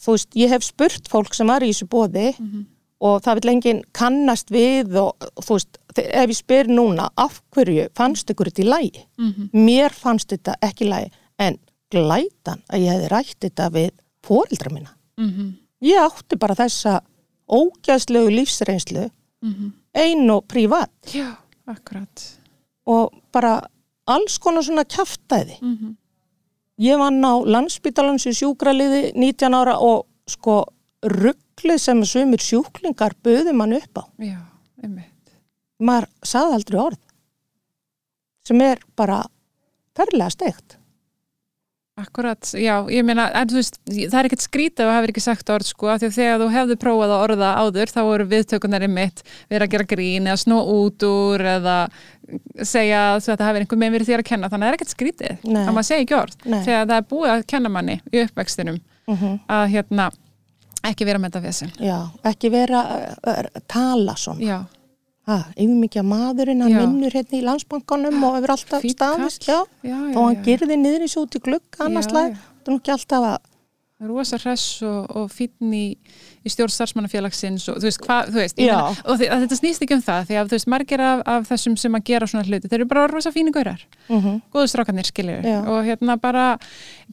[0.00, 2.66] þú veist, ég hef spurt fólk sem var í þessu bóði Mhm.
[3.02, 7.40] og það vil enginn kannast við og, og þú veist, ef ég spyr núna af
[7.52, 9.50] hverju fannst ykkur þetta í lægi Mhm.
[9.54, 11.58] mér fannst þetta ekki í lægi en
[11.90, 13.90] glætan að ég hefði rætt þetta við
[14.22, 15.54] fóreldra mína Mhm.
[15.82, 17.00] ég átti bara þessa
[17.50, 19.10] ógæðslegu lífsreynslu
[19.42, 19.72] Mhm.
[19.94, 21.36] ein og prívat Já,
[21.66, 22.36] akkurat.
[22.86, 23.62] og bara
[24.06, 25.96] alls konar svona kjaftaði Mhm.
[26.80, 30.62] Ég vann á landsbítalans í sjúkraliði 19 ára og sko
[31.04, 34.40] rugglið sem sumir sjúklingar buði mann upp á Já,
[34.82, 35.36] einmitt.
[35.80, 37.00] maður sagði aldrei orð
[38.48, 39.22] sem er bara
[39.96, 40.79] ferlega steikt
[42.00, 45.52] Akkurat, já, ég meina, en þú veist, það er ekkert skrítið þú hefur ekki sagt
[45.52, 48.86] orð, sko, af því að þegar þú hefðu prófað að orða áður, þá voru viðtökunar
[48.90, 51.76] mitt verið að gera grín eða snó út úr eða
[52.62, 54.94] segja að þetta hefur einhver með verið þér að kenna, þannig að það er ekkert
[54.94, 55.62] skrítið Nei.
[55.62, 56.58] að maður segja ekki orð, Nei.
[56.66, 58.80] þegar það er búið að kenna manni í uppvextinum
[59.10, 60.10] mm að hérna,
[60.86, 61.96] ekki vera með þetta fyrir já,
[62.30, 64.44] ekki vera að að tala svona.
[64.46, 64.58] Já,
[65.28, 66.80] ha, yfir mikið maðurinn, hann Já.
[66.80, 70.16] vinnur hérna í landsbankanum og hefur alltaf staðist já, já, já.
[70.16, 72.14] og hann gerði niður í svo út í glugg annars já.
[72.16, 73.49] það er nú ekki alltaf að
[74.08, 75.84] rosa hress og, og fínn í,
[76.40, 80.04] í stjórn starfsmannafélagsins og þú veist hvað, þú veist, meina, og þetta snýst ekki um
[80.04, 82.78] það því að þú veist, margir af, af þessum sem að gera svona hluti, þeir
[82.78, 83.84] eru bara rosa fíni gaurar.
[84.08, 86.46] Mm góðu strákanir skiljur og hérna bara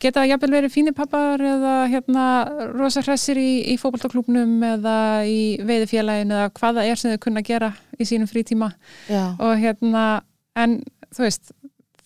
[0.02, 2.26] geta jafnvel verið fínir pappar eða hérna
[2.74, 7.44] rosa hressir í, í fótboltaklúbnum eða í veiðifélagin eða hvað það er sem þau kunna
[7.46, 8.72] gera í sínum frítíma.
[9.10, 10.06] Já, og hérna,
[10.58, 10.80] en
[11.14, 11.52] þú veist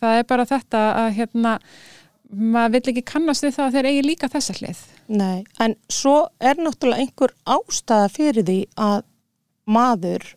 [0.01, 1.57] það er bara þetta að hérna
[2.32, 4.84] maður vill ekki kannast við það að þeir eigi líka þessa hlið.
[5.11, 9.03] Nei en svo er náttúrulega einhver ástæða fyrir því að
[9.71, 10.29] maður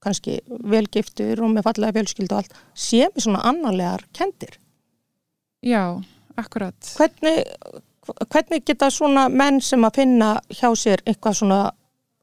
[0.00, 4.56] kannski velgiftur og með fallega fjölskyldu og allt sé með svona annarlegar kendir
[5.60, 6.00] Já,
[6.40, 6.94] akkurat.
[6.96, 7.44] Hvernig,
[8.32, 11.58] hvernig geta svona menn sem að finna hjá sér eitthvað svona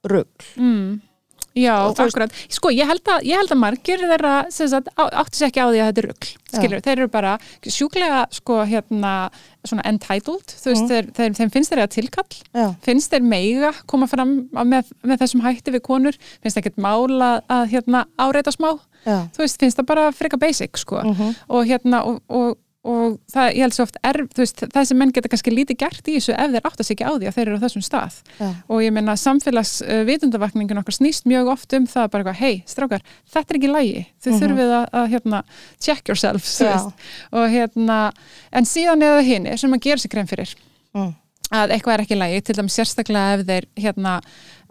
[0.10, 0.98] rugg mm.
[1.58, 2.32] Já, akkurat.
[2.54, 5.64] Sko, ég held að, ég held að margir þeirra sem sagt, á- áttu sér ekki
[5.64, 6.32] á því að þetta er rugl.
[6.48, 7.32] Skilur, þeir eru bara
[7.66, 9.14] sjúklega, sko, hérna,
[9.68, 11.12] svona entitled, þú veist, Mm.
[11.18, 15.42] þeir, þeim finnst þeir að tilkall, já, finnst þeir meiga koma fram með, með þessum
[15.44, 19.86] hætti við konur, finnst ekkert mála að, hérna, áreita smá, já, þú veist, finnst það
[19.92, 21.02] bara freka basic, sko.
[21.04, 22.58] mhm, Og hérna, og, og,
[22.88, 26.16] og það, ég held svo oft, er, veist, þessi menn geta kannski lítið gert í
[26.18, 28.82] þessu ef þeir áttast ekki á því að þeir eru á þessum stað já, og
[28.86, 33.54] ég meina samfélags uh, okkar snýst mjög oft um það bara eitthvað, hei, strákar, þetta
[33.54, 34.40] er ekki lægi þau Mhm.
[34.42, 35.44] þurfið að, að hérna,
[35.84, 37.06] check yourselves veist.
[37.32, 38.00] og hérna
[38.52, 40.54] en síðan eða hinn sem að gera sig grein fyrir
[40.96, 41.12] mm,
[41.52, 44.18] að eitthvað er ekki lægi, til dæmis sérstaklega ef þeir hérna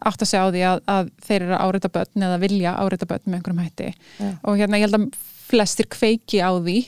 [0.06, 3.08] átt að segja á því að, að þeir eru að áreita börn eða vilja áreita
[3.08, 3.88] börn með einhverjum hætti
[4.20, 4.30] Já.
[4.44, 5.06] og hérna ég held að
[5.48, 6.78] flestir kveiki á því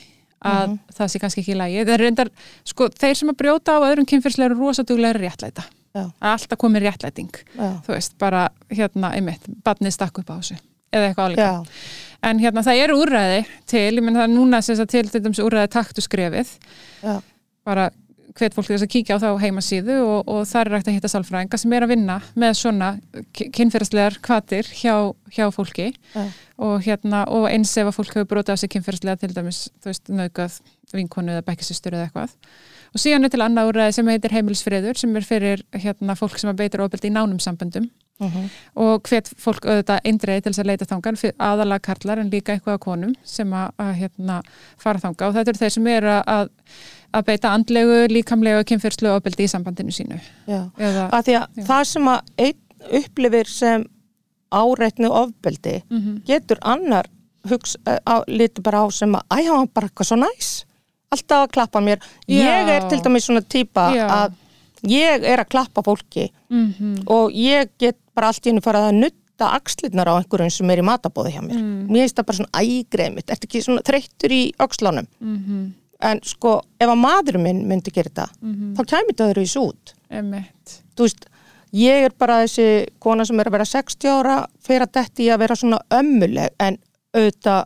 [0.45, 0.79] að Mhm.
[0.97, 2.29] það sé kannski ekki lægi þeir, reyndar,
[2.63, 5.63] sko, þeir sem að brjóta á öðrum kynfyrslega eru rosaduglega réttlæta.
[5.95, 6.05] Já.
[6.21, 7.31] alltaf komi réttlæting.
[7.57, 10.57] Já, þú veist, bara hérna, einmitt, badnið stakk upp á þessu
[10.93, 11.67] eða eitthvað álíka.
[12.21, 16.01] En hérna, það eru úrræði til, ég menn það er núna til dæmis úrræði taktu
[16.01, 16.47] skrefið,
[17.03, 17.21] já,
[17.65, 17.89] bara
[18.37, 20.97] hvet fólk þess að kíkja á það á heimasíðu og, og það er rægt að
[20.97, 22.89] hitta sálfræðinga sem er að vinna með svona
[23.57, 24.93] kynferðslegar kvatir hjá,
[25.33, 25.91] hjá fólki.
[26.13, 26.25] Já,
[26.59, 29.91] og hérna, og eins ef að fólk hefur brotið á sig kynferðslega til dæmis, þú
[29.91, 30.59] veist, nöðgað
[30.91, 32.35] vinkonu eða bekkisistur eða eitthvað.
[32.89, 36.51] Og síðan er til annað úrræði sem heitir heimilisfriður sem er fyrir hérna fólk sem
[36.51, 37.87] að beitir ofbeldi í nánum samböndum.
[38.19, 38.47] Mhm,
[38.83, 42.75] og hvet fólk auðvitað eindreiði til þess að leita þangan aðalega karlar en líka eitthvað
[42.75, 44.39] að konum sem að, að hérna,
[44.75, 46.49] fara þanga og þetta eru þeir sem eru að,
[47.13, 50.69] að beita andlegu, líkamlegu og kynfyrslu ofbeldi í sambandinu sínu já.
[50.77, 52.59] eða, að því að það sem að einn
[53.03, 53.85] upplifir sem
[54.51, 57.07] áreitni ofbeldi mm getur annar
[58.05, 60.49] á, lítið bara á sem að æ, hann var bara eitthvað svo næs
[61.09, 61.97] alltaf að klappa mér
[62.27, 62.43] Já.
[62.45, 64.05] ég er til dæmis svona típa Já.
[64.07, 64.33] að
[64.89, 68.99] ég er að klappa fólki mm og ég get bara allt í hennu farað að
[69.03, 71.87] nutta axlirnar á einhverjum sem er í matabóði hjá mér Mm.
[71.89, 75.71] mér finnst það bara svona ægreimitt ertu ekki svona þreyttur í öxlánum -hmm.
[76.01, 78.75] En sko ef að maðurinn minn myndi gera þetta Mhm.
[78.75, 81.25] þá kæmi þetta öðru í út emitt þú veist,
[81.73, 85.29] ég er bara þessi kona sem er að vera 60 ára fyrir að detti í
[85.33, 86.77] að vera svona ömmuleg en
[87.13, 87.65] auðvitað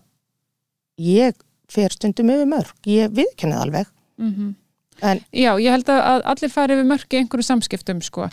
[0.98, 1.34] ég
[1.70, 3.88] fer stundum yfir mörg, ég viðkennið alveg.
[4.20, 4.56] Mm
[5.04, 8.30] En, Já, ég held að allir fari við mörki einhverju samskiptum sko.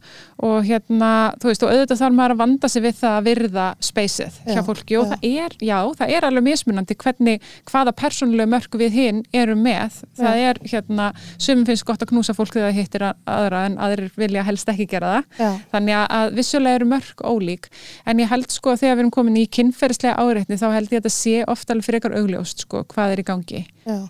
[0.47, 1.09] Og hérna,
[1.43, 4.55] þú veist, og auðvitað þarf maður að vanda sig við það að virða speysið hjá
[4.61, 4.99] Já, fólki.
[5.01, 5.11] Og já.
[5.11, 9.99] það er, já, það er alveg mismunandi hvernig, hvaða persónulegu mörk við hinn eru með.
[10.21, 11.09] Það er hérna,
[11.43, 14.69] sumum finnst gott að knúsa fólk þegar það hittir að- aðra en aðrir vilja helst
[14.71, 15.25] ekki gera það.
[15.43, 17.67] já, Þannig að- vissulega eru mörk ólík.
[18.07, 21.01] En ég held sko að þegar við erum komin í kynferðislega áreitni þá held ég
[21.01, 24.09] að þetta sé ofta alveg fyrir eitthvað augljóst sko hvað er í gangi já,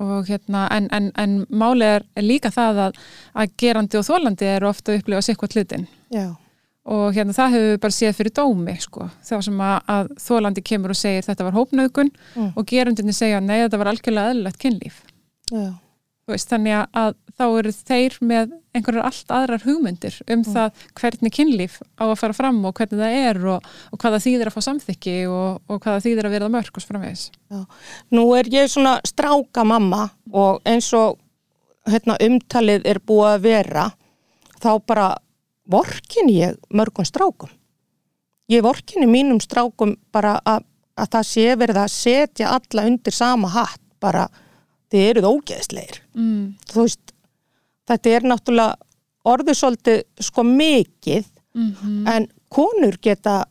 [0.00, 3.00] og hérna en, en, en máli er líka það að,
[3.42, 5.84] að gerandi og þólandi eru ofta að upplifa sikvað hlutin.
[6.14, 6.28] Já,
[6.90, 10.62] og hérna það hefur við bara séð fyrir dómi sko, þá sem að, að þólandi
[10.64, 12.48] kemur og segir þetta var hópnauðgun Mm.
[12.56, 15.02] og gerandinni segja nei þetta var algjörlega eðlilegt kynlíf.
[15.52, 15.68] Já,
[16.32, 21.78] veist, þannig að, þá eru þeir með einhverjar allt aðrar hugmyndir um það hvernig kynlíf
[21.98, 24.66] á að fara fram og hvernig það er og, og hvað það þýðir að fá
[24.66, 27.24] samþykki og, og hvað það þýðir að verða mörg og svo framvegis.
[27.50, 27.64] já.
[28.14, 31.18] Nú er ég svona stráka mamma og eins og
[31.90, 33.86] hérna, umtalið er búið að vera,
[34.60, 35.08] þá bara
[35.70, 37.50] vorkin ég mörgum strákum.
[38.50, 40.64] Ég vorkinni mínum strákum bara að,
[40.98, 44.26] að það sé verið að setja alla undir sama hatt, bara
[44.90, 46.00] þið eruð ógeðslegir.
[46.18, 46.54] Mm.
[46.70, 47.14] Þú veist,
[47.90, 53.44] þetta er náttúrulega orðið svolítið sko mikið Mm en konur geta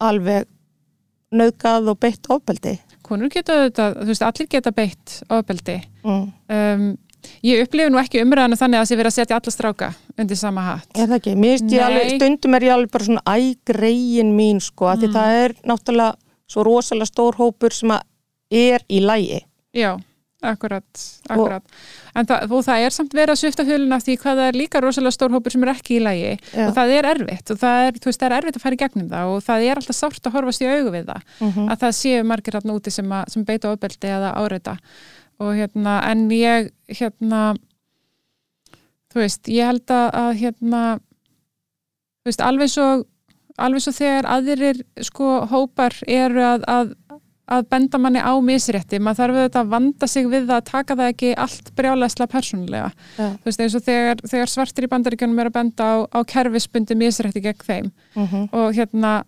[0.00, 0.46] alveg
[1.32, 2.74] nauðgað og beitt ofbeldi.
[3.04, 5.76] Konur geta þetta, þú veist, allir geta beitt ofbeldi.
[6.04, 6.26] Mm.
[6.48, 6.84] Um,
[7.44, 10.40] ég upplifi nú ekki umræðanu þannig að það sé verið að setja alla stráka undir
[10.40, 10.90] sama hatt.
[10.96, 11.34] Er það ekki?
[11.40, 15.00] Mér finnst ég alveg, stundum er ég alveg bara svona ægreiin mín sko, mm.
[15.00, 16.12] því það er náttúrulega
[16.52, 18.08] svo rosalega stór hópur sem að
[18.52, 19.40] er í lægi.
[19.72, 19.94] Já,
[20.42, 21.76] akkurat, akkurat.
[22.18, 24.82] En það, og það er samt verið að svifta huluna því hvað það er líka
[24.82, 26.64] rosalega stór hópur sem er ekki í lægi Já.
[26.66, 29.10] og það er erfitt og það er, veist, það er erfitt að fara í gegnum
[29.12, 31.94] það og það er alltaf sárt að horfast í augu við það Mm að það
[31.96, 34.76] séu margir hérna úti sem, að, sem beita ofbeldi eða áreita
[35.42, 37.54] og hérna, en ég hérna
[39.12, 40.82] þú veist, ég held að hérna
[42.22, 42.88] þú veist, alveg svo
[43.60, 46.92] alveg svo þegar aðrir sko hópar eru að, að
[47.50, 50.96] að benda manni á misrétti maður þarf auðvitað að vanda sig við það að taka
[51.00, 53.26] það ekki allt brjálæslega persónulega Já.
[53.26, 56.98] þú veist eins og þegar, þegar svartir í bandaríkjunum er að benda á, á kerfisbundi
[56.98, 58.48] misrétti gegn þeim -hmm.
[58.52, 59.24] og hérna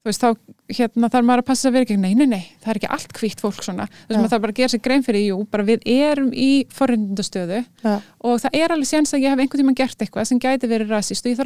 [0.00, 0.28] þú veist, þá
[0.76, 3.40] hérna, þarf maður að passa vera ekki, nei, nei, nei, það er ekki allt hvítt
[3.40, 4.20] fólk svona, þú veist, Já.
[4.20, 7.94] maður þarf bara að gera sér grein fyrir, jú, bara við erum í forrindastöðu Já.
[8.20, 10.88] og það er alveg séns að ég hef einhvern tímann gert eitthvað sem gæti verið
[10.88, 11.36] rasist og ég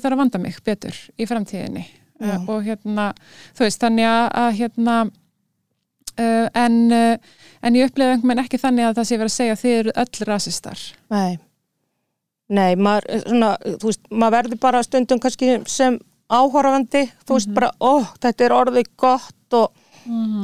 [0.00, 1.84] þarf að
[2.18, 2.34] Já.
[2.36, 3.08] uh, og hérna,
[3.54, 4.96] þú veist, þannig að, hérna
[6.18, 9.36] uh, en, uh, en ég upplega einhvern veginn ekki þannig að það sé verið að
[9.36, 11.38] segja að þið eru öll rasistar Nei.
[12.48, 15.98] Nei, maður, svona, þú veist, maður verður bara stundum kannski sem
[16.32, 17.92] áhorfandi, þú veist bara, ó,
[18.22, 19.84] þetta er orðið gott og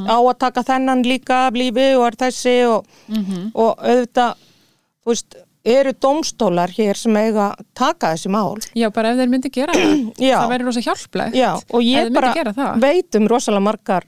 [0.05, 4.43] á að taka þennan líka af lífi og er þessi og, mm og auðvitað,
[5.01, 8.59] þú veist, eru dómstólar hér sem eiga taka þessi mál.
[8.77, 12.33] Já, bara ef þeir myndi gera það, það væri rosa hjálplegt Já, og ég bara
[12.37, 14.05] gera það veit um rosalega margar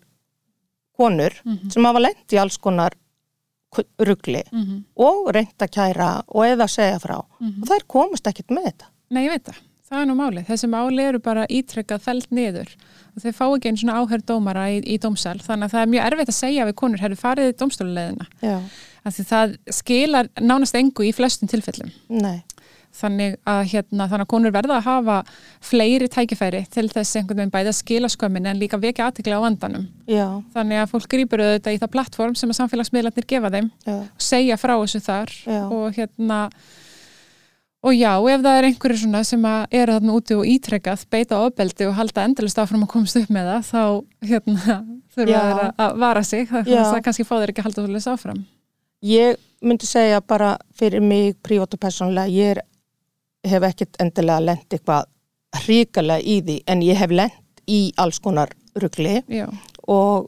[0.97, 1.69] konur Mhm.
[1.73, 2.93] sem hafa lent í alls konar
[3.99, 4.83] ruggli Mhm.
[4.97, 7.61] og reynt að kæra og eða segja frá Mhm.
[7.61, 8.85] og þær komast ekkert með þetta.
[9.11, 9.59] Nei, ég veit það.
[9.87, 10.43] Það er nú málið.
[10.49, 12.73] Þessi máli eru bara ítrekkað fælt niður
[13.15, 15.91] og þeir fá ekki einn svona áhörð dómara í, í dómsal þannig að það er
[15.93, 18.27] mjög erfitt að segja við konur hefur farið í dómstóluleðina.
[19.07, 21.91] Það skilar nánast engu í flestum tilfellum.
[22.11, 22.43] nei,
[22.97, 25.15] Þannig að, hérna, þannig að konur verða að hafa
[25.61, 29.45] fleiri tækifæri til þess einhvern veginn bæði að skila skömmin en líka vekja aðtikla á
[29.45, 29.83] vandanum.
[30.09, 30.25] já,
[30.55, 34.23] Þannig að fólk grýpur auðvitað í það plattform sem að samfélagsmiðlarnir gefa þeim já, og
[34.23, 35.61] segja frá þessu þar Já.
[35.69, 36.39] og hérna
[37.87, 41.87] og já, ef það er einhverju svona sem eru þarna úti og ítrekkað beita ofbeldi
[41.87, 43.81] og halda endalist áfram að komast upp með það þá
[44.31, 44.77] hérna
[45.15, 46.47] þurfa þeir að- vara sig.
[46.51, 48.41] Það, það kannski fá þeir ekki að halda svolítið áfram.
[49.07, 52.63] Ég myndi segja bara fyrir mig prívat og persónulega, ég er,
[53.47, 55.05] hef ekkert endilega lent eitthvað
[55.63, 59.21] hrikalega í því en ég hef lent í alls konar ruggli
[59.87, 60.27] og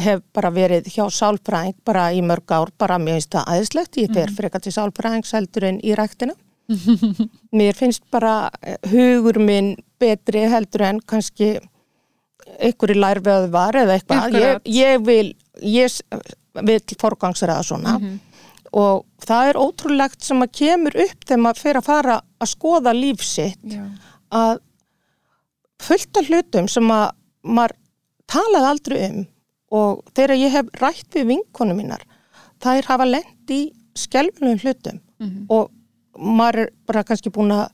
[0.00, 4.32] hef bara verið hjá sálfræðing bara í mörg ár, bara finnst það aðeinslegt, ég fer
[4.34, 6.34] frekar til sálfræðings heldur en í ræktina.
[7.52, 11.58] Mér finnst bara eh, hugur minn betri heldur en kannski
[12.60, 14.34] einhverju lærveðu var eða eitthvað.
[14.40, 15.98] Ég, ég vil, ég
[16.64, 18.18] vil forgangsraða svona Mhm.
[18.74, 22.92] og það er ótrúlegt sem að kemur upp þegar maður fer að fara að skoða
[22.94, 23.84] líf sitt já,
[24.32, 24.58] að
[25.84, 27.10] fullt af hlutum sem að
[27.44, 27.76] maður
[28.30, 29.26] talaði aldrei um
[29.74, 32.02] og þegar ég hef rætt við vinkonu mínar
[32.62, 33.62] þær hafa lent í
[33.94, 35.46] skelfilegum hlutum Mhm.
[35.50, 35.70] og
[36.18, 37.68] maður er bara kannski búin að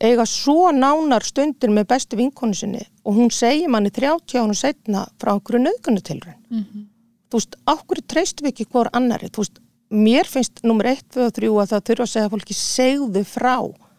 [0.00, 5.06] eiga svo nánar stundir með bestu vinkonu sinni og hún segir manni 30 ánum setna
[5.20, 6.86] frá einhverju nöðgunutilrun Mhm.
[7.30, 9.58] þú veist, ákveður treystum við ekki hvort annari, þú veist,
[9.90, 13.56] mér finnst nummer 1, 2 og 3 að það þurfa að segja fólki segðu frá,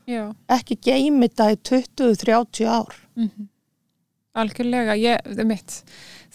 [0.08, 2.94] Já, ekki geimi þetta í 20-30 ár.
[4.38, 5.74] Algjörlega, ég, það er mitt.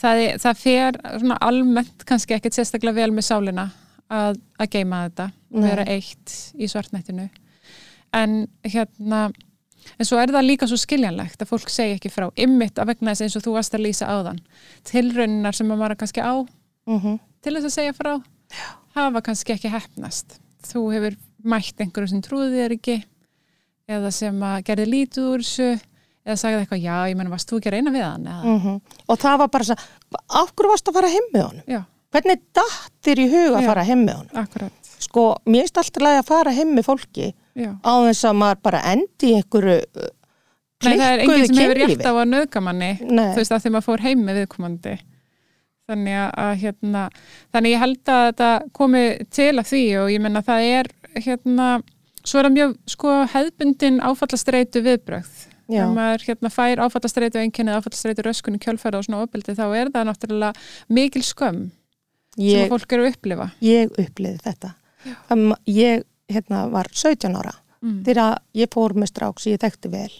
[0.02, 0.98] Það, er, það fer
[1.40, 3.68] almennt kannski ekkert sérstaklega vel með sálina
[4.12, 5.64] að, að geima þetta, Nei.
[5.70, 7.26] vera eitt í svartnættinu.
[8.12, 8.38] En
[8.68, 9.24] hérna,
[9.96, 13.14] en svo er það líka svo skiljanlegt að fólk segja ekki frá ymmit að vegna
[13.14, 14.42] þess eins og þú varst að lýsa áðan.
[14.88, 16.34] Tilraunar sem að maður er kannski á
[16.86, 18.12] mm til þess að segja frá
[18.96, 20.38] hafa kannski ekki hefnast
[20.68, 22.98] þú hefur mætt einhverju sem trúði þér ekki
[23.90, 25.70] eða sem að gerði lítið úr þessu
[26.22, 28.76] eða sagði eitthvað, já, ég menn, varst þú ekki að reyna við hann eða, -hmm.
[29.10, 29.74] og það var bara svo
[30.12, 31.64] af hverju varst að fara heim með honum?
[31.66, 31.80] já,
[32.12, 34.40] hvernig dattir í huga að fara heim með honum?
[34.44, 37.70] akkurat sko, mér finnst alltaf að fara heim með fólki já.
[37.82, 40.10] á þess að maður bara endi í einhverju uh,
[40.82, 41.96] Nei, það er enginn klikkuðu sem hefur kynlífi.
[41.96, 44.94] rétt á að nöðga manni þú veist að þegar maður fór heim með viðkomandi
[45.92, 47.04] þannig að, hérna
[47.54, 49.04] þannig ég held að þetta komi
[49.34, 50.90] til að því og ég menna það er
[51.22, 51.68] hérna,
[52.22, 55.84] svo er það mjög sko hefðbundin áfallastreitu viðbrögð Já.
[55.84, 60.08] ef maður hérna fær áfallastreitu einkennið áfallastreitu röskunni kjölfæra og svona opildi þá er það
[60.08, 61.70] náttúrulega mikil skömm
[62.40, 63.48] ég, að fólk eru að upplifa.
[63.64, 64.74] Ég uppliði þetta.
[65.32, 68.02] Um, ég hérna, var 17 ára mm.
[68.06, 70.12] þegar ég fór með strák sem ég þekkti vel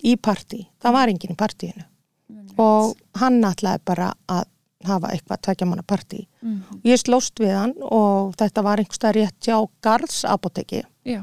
[0.00, 1.84] í partí, það var enginn í partíinu.
[2.60, 4.48] Og hann ætlaði bara að
[4.88, 6.24] hafa eitthvað tvekja manna partí.
[6.40, 6.80] Mm.
[6.88, 11.20] ég slóst við hann og þetta var einhverstað rétt hjá Garðs apoteki Já,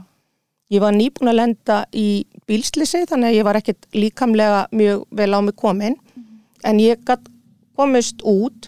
[0.68, 5.30] Ég var nýbúin að lenda í bílslisi þannig að ég var ekkert líkamlega mjög vel
[5.32, 5.96] á mig komin.
[6.68, 7.00] En ég
[7.78, 8.68] komist út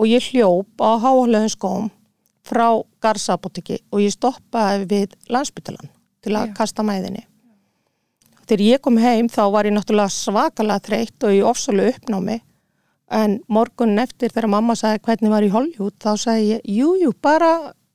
[0.00, 1.88] og ég hljóp á háhaldlegum skóm
[2.46, 5.90] frá Garðsapoteki og ég stoppaði við landsbytalan
[6.24, 6.54] til að Já.
[6.56, 7.26] kasta mæðinni.
[8.48, 12.40] Þegar ég kom heim þá var ég náttúrulega svakalega þreytt og ég ofsalu uppnámi
[13.10, 17.12] en morgun eftir þegar mamma sagði hvernig var í Hollywood þá sagði ég, jú, jú,
[17.22, 17.50] bara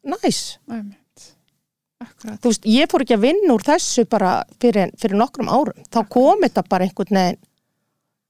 [0.05, 0.59] næs.
[2.05, 5.85] Akkurat þú veist, ég fór ekki að vinna úr þessu bara fyrir, fyrir nokkrum árum.
[5.89, 7.43] Þá kom þetta bara einhvern veginn.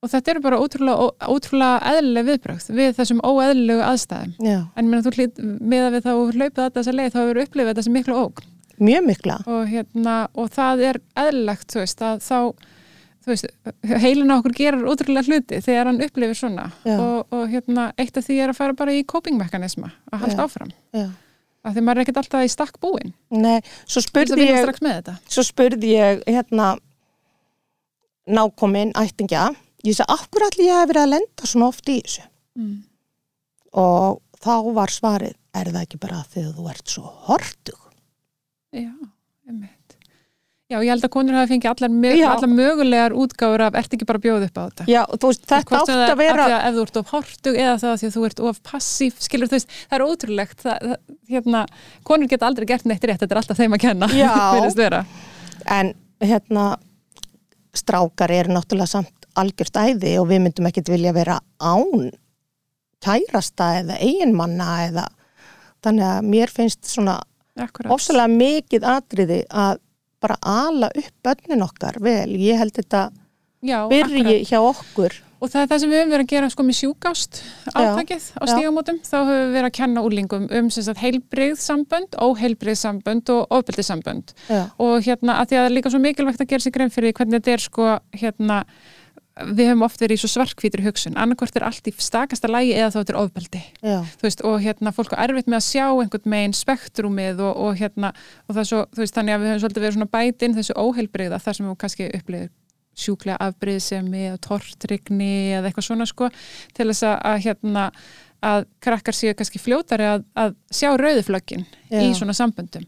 [0.05, 4.35] Og þetta eru bara ótrúlega, ótrúlega eðlileg viðbrögð við þessum óeðlilegu aðstæðum.
[4.45, 7.41] Já, En meina, þú hlýtt með að við þá hlaupið að þessa leið þá hefur
[7.45, 8.43] upplifið þetta sem miklu óg.
[8.77, 9.39] mjög mikla.
[9.49, 12.39] Og, hérna, og það er eðlilegt, þú veist, að þá,
[14.05, 16.69] heilina okkur gerir ótrúlega hluti þegar hann upplifir svona.
[16.85, 20.45] Og, og hérna, eitt af því er að fara bara í coping-mekanisma, að halda Já.
[20.45, 20.73] áfram.
[20.93, 21.07] Já.
[21.65, 23.15] Af því maður er ekkert alltaf í stakk búin.
[23.33, 23.57] Nei,
[23.89, 24.75] svo að spurði ég,
[25.33, 26.75] svo spurði ég hérna
[28.27, 29.47] nákominn ættingja.
[29.85, 32.27] Ég sagði, hverju allir ég hef verið að lenda svona oft í þessu?
[32.57, 32.75] Mm.
[33.75, 37.81] Og þá var svarið, er það ekki bara þegar þú ert svo hortug?
[38.75, 38.91] Já,
[39.47, 39.97] einmitt.
[40.65, 42.25] Já, ég held að konur hafi fengið allar, mö Já.
[42.31, 44.85] allar mögulegar útgáfur af, ert ekki bara að bjóða upp á þetta?
[44.89, 46.47] Já, þú veist, þetta átt að er vera...
[46.47, 49.59] að ef þú ert of hortug eða það að þú ert of passív, skilur þú
[49.59, 51.61] veist, það er ótrúlegt, það, það, hérna,
[52.09, 55.05] konur geta aldrei gert neitt rétt, þetta er alltaf þeim að kenna, Já.
[55.75, 56.65] En hérna,
[57.77, 62.09] strákar eru náttúrulega samt algjört æði og við myndum ekkit vilja vera án
[63.05, 65.05] kærasta eða eiginmanna eða
[65.85, 67.19] þannig að mér finnst svona
[67.93, 69.77] ofsalega mikið atriði að
[70.23, 72.33] bara ala upp börnin okkar vel.
[72.39, 73.09] Ég held þetta
[73.65, 74.49] Já, byrji akkurat.
[74.49, 75.21] hjá okkur.
[75.43, 77.39] Og það er það sem við höfum verið að gera sko með sjúkást
[77.75, 82.15] átakið á stígamótum, þá höfum við verið að kenna úlingum um sem sagt heilbrigð sambönd,
[82.17, 84.33] óheilbrigð sambönd og ofbeldi sambönd.
[84.47, 86.93] Já, og hérna að því að það er líka svo mikilvægt að gera sig grein
[86.95, 88.61] fyrir hvernig þetta er sko hérna
[89.35, 91.17] við höfum oft verið í svo svarkvítri hugsun.
[91.19, 93.63] Annarkvort er allt í stakasta lægi eða þá þetta er ofbeldi.
[94.21, 98.13] Veist, og hérna fólk á erfitt með að sjá einhvern megin spektrumið og, og hérna
[98.47, 101.57] og er svo, veist, þannig að við höfum svolítið verið svona bætinn þessu óheilbrigða þar
[101.57, 102.53] sem við kannski upplifir
[102.95, 106.29] sjúklega afbrýðsemi eða tortrygni eða eitthvað svona sko
[106.77, 107.89] til þess að, að hérna
[108.45, 112.85] að krakkar séu kannski fljótari að, að sjá rauðiflöggin í svona samböndum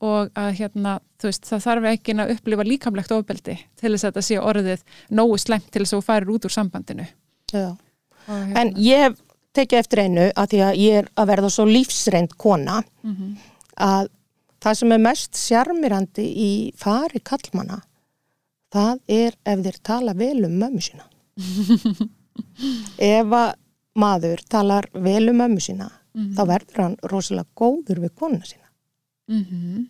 [0.00, 4.12] og að hérna, þú veist, það þarf ekki að upplifa líkamlegt ofbeldi til þess að
[4.12, 7.06] þetta sé orðið nógu slemt til þess að þú farir út úr sambandinu
[7.52, 7.76] já.
[8.28, 9.16] hérna, En ég
[9.54, 13.36] tekið eftir einu að því að ég er að verða svo lífsreind kona Mhm.
[13.78, 14.08] að
[14.60, 17.82] það sem er mest sjarmirandi í fari kallmanna
[18.72, 21.04] það er ef þeir tala vel um mömmu sína.
[22.98, 23.54] ef að
[23.98, 26.34] maður talar vel um mömmu sína Mhm.
[26.34, 28.67] þá verður hann rosalega góður við konuna sína.
[29.28, 29.86] Mhm.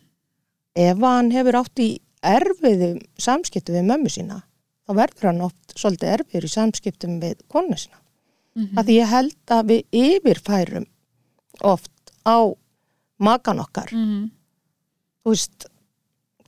[0.77, 4.43] Ef hann hefur átt í erfiðum samskiptum við mömmu sína
[4.89, 7.99] þá verður hann oft svolítið erfiður í samskiptum við konuna sína.
[8.57, 8.75] Mhm.
[8.79, 10.87] að því ég held að við yfirfærum
[11.63, 11.91] oft
[12.27, 12.39] á
[13.21, 14.31] makan okkar Mhm.
[15.25, 15.67] þú veist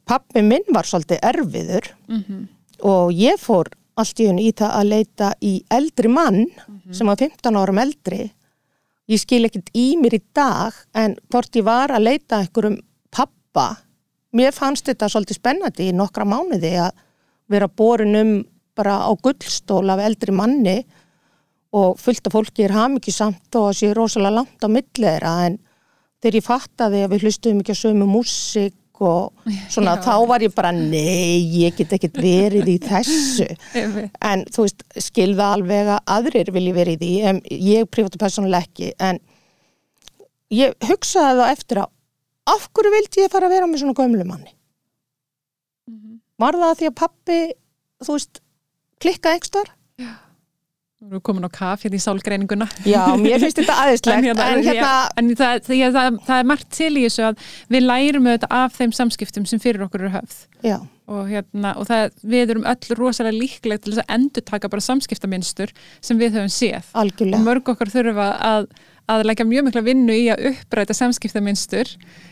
[0.07, 2.49] pappi minn var svolítið erfiður Mhm.
[2.83, 3.67] og ég fór
[3.97, 6.93] allt í henni í það að leita í eldri mann Mhm.
[6.95, 8.33] sem var 15 árum eldri
[9.11, 12.79] ég skil ekkert í mér í dag en hvort ég var að leita einhverjum
[13.11, 13.69] pappa
[14.37, 16.93] mér fannst þetta svolítið spennandi í nokkra mánuði að
[17.51, 18.35] vera borin um
[18.79, 20.79] bara á gullstól af eldri manni
[21.77, 25.59] og fullt af fólki er hamingjusamt og að sé rosalega langt á millera en
[26.23, 30.03] þegar ég fattaði að við hlustuðum ekki að sömu músík og svona Já.
[30.05, 33.49] þá var ég bara nei, ég get ekkert verið í þessu
[34.31, 38.93] en þú veist, skilða alveg að aðrir vilji verið í en ég privatu persónulega ekki,
[39.01, 39.21] en
[40.53, 41.91] ég hugsaði það eftir að
[42.51, 44.55] af hverju vildi ég fara að vera með svona gömlu manni?
[46.41, 47.39] Var það því að pappi,
[48.01, 48.41] þú veist,
[49.03, 49.73] klikkaði ekstar?
[51.01, 52.67] Við erum komin á kaf hérna í sálgreininguna.
[52.85, 56.67] Já, mér finnst þetta aðeinslegt, en hérna, já, en það, það, það, það er margt
[56.77, 60.35] til í þessu að við lærum auðvitað af þeim samskiptum sem fyrir okkur eru höfð
[60.67, 60.77] já,
[61.09, 65.73] og, hérna, og það, við erum öll rosalega líklega til að endur taka bara samskiptaminstur
[66.05, 67.43] sem við höfum séð og algjörlega.
[67.49, 68.69] mörg okkar þurfa að,
[69.11, 71.89] að leggja mjög mikla vinnu í að uppræta samskiptaminstur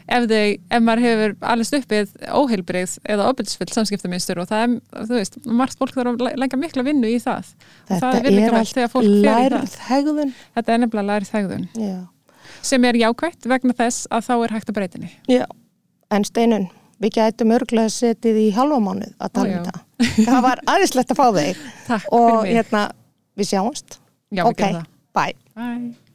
[0.09, 4.77] ef, ef maður hefur allast uppið óheilbrið eða ofbildisfull samskiptaminstur og það er,
[5.09, 8.19] þú veist, margt fólk þarf að le- leggja mikla vinnu í það og Þetta það
[8.21, 9.53] er virðingarvert allt þegar fólk fer í það.
[9.59, 10.35] lærð hegðun.
[10.59, 11.97] Þetta er nefnilega lærið þegðun Já.
[12.73, 15.11] sem er jákvætt vegna þess að þá er hægt að breytinni.
[15.29, 15.45] já,
[16.11, 16.69] en Steinun,
[17.03, 19.85] við gætum örglega setið í halva mánuð að tala um það.
[20.25, 22.57] Það var aðeinslegt að fá þig Takk og fyrir mig.
[22.59, 22.83] hérna,
[23.39, 23.99] við sjáumst.
[24.33, 24.93] Já, við ok, gerum það.
[25.19, 25.35] bye.
[25.55, 26.08] Bye.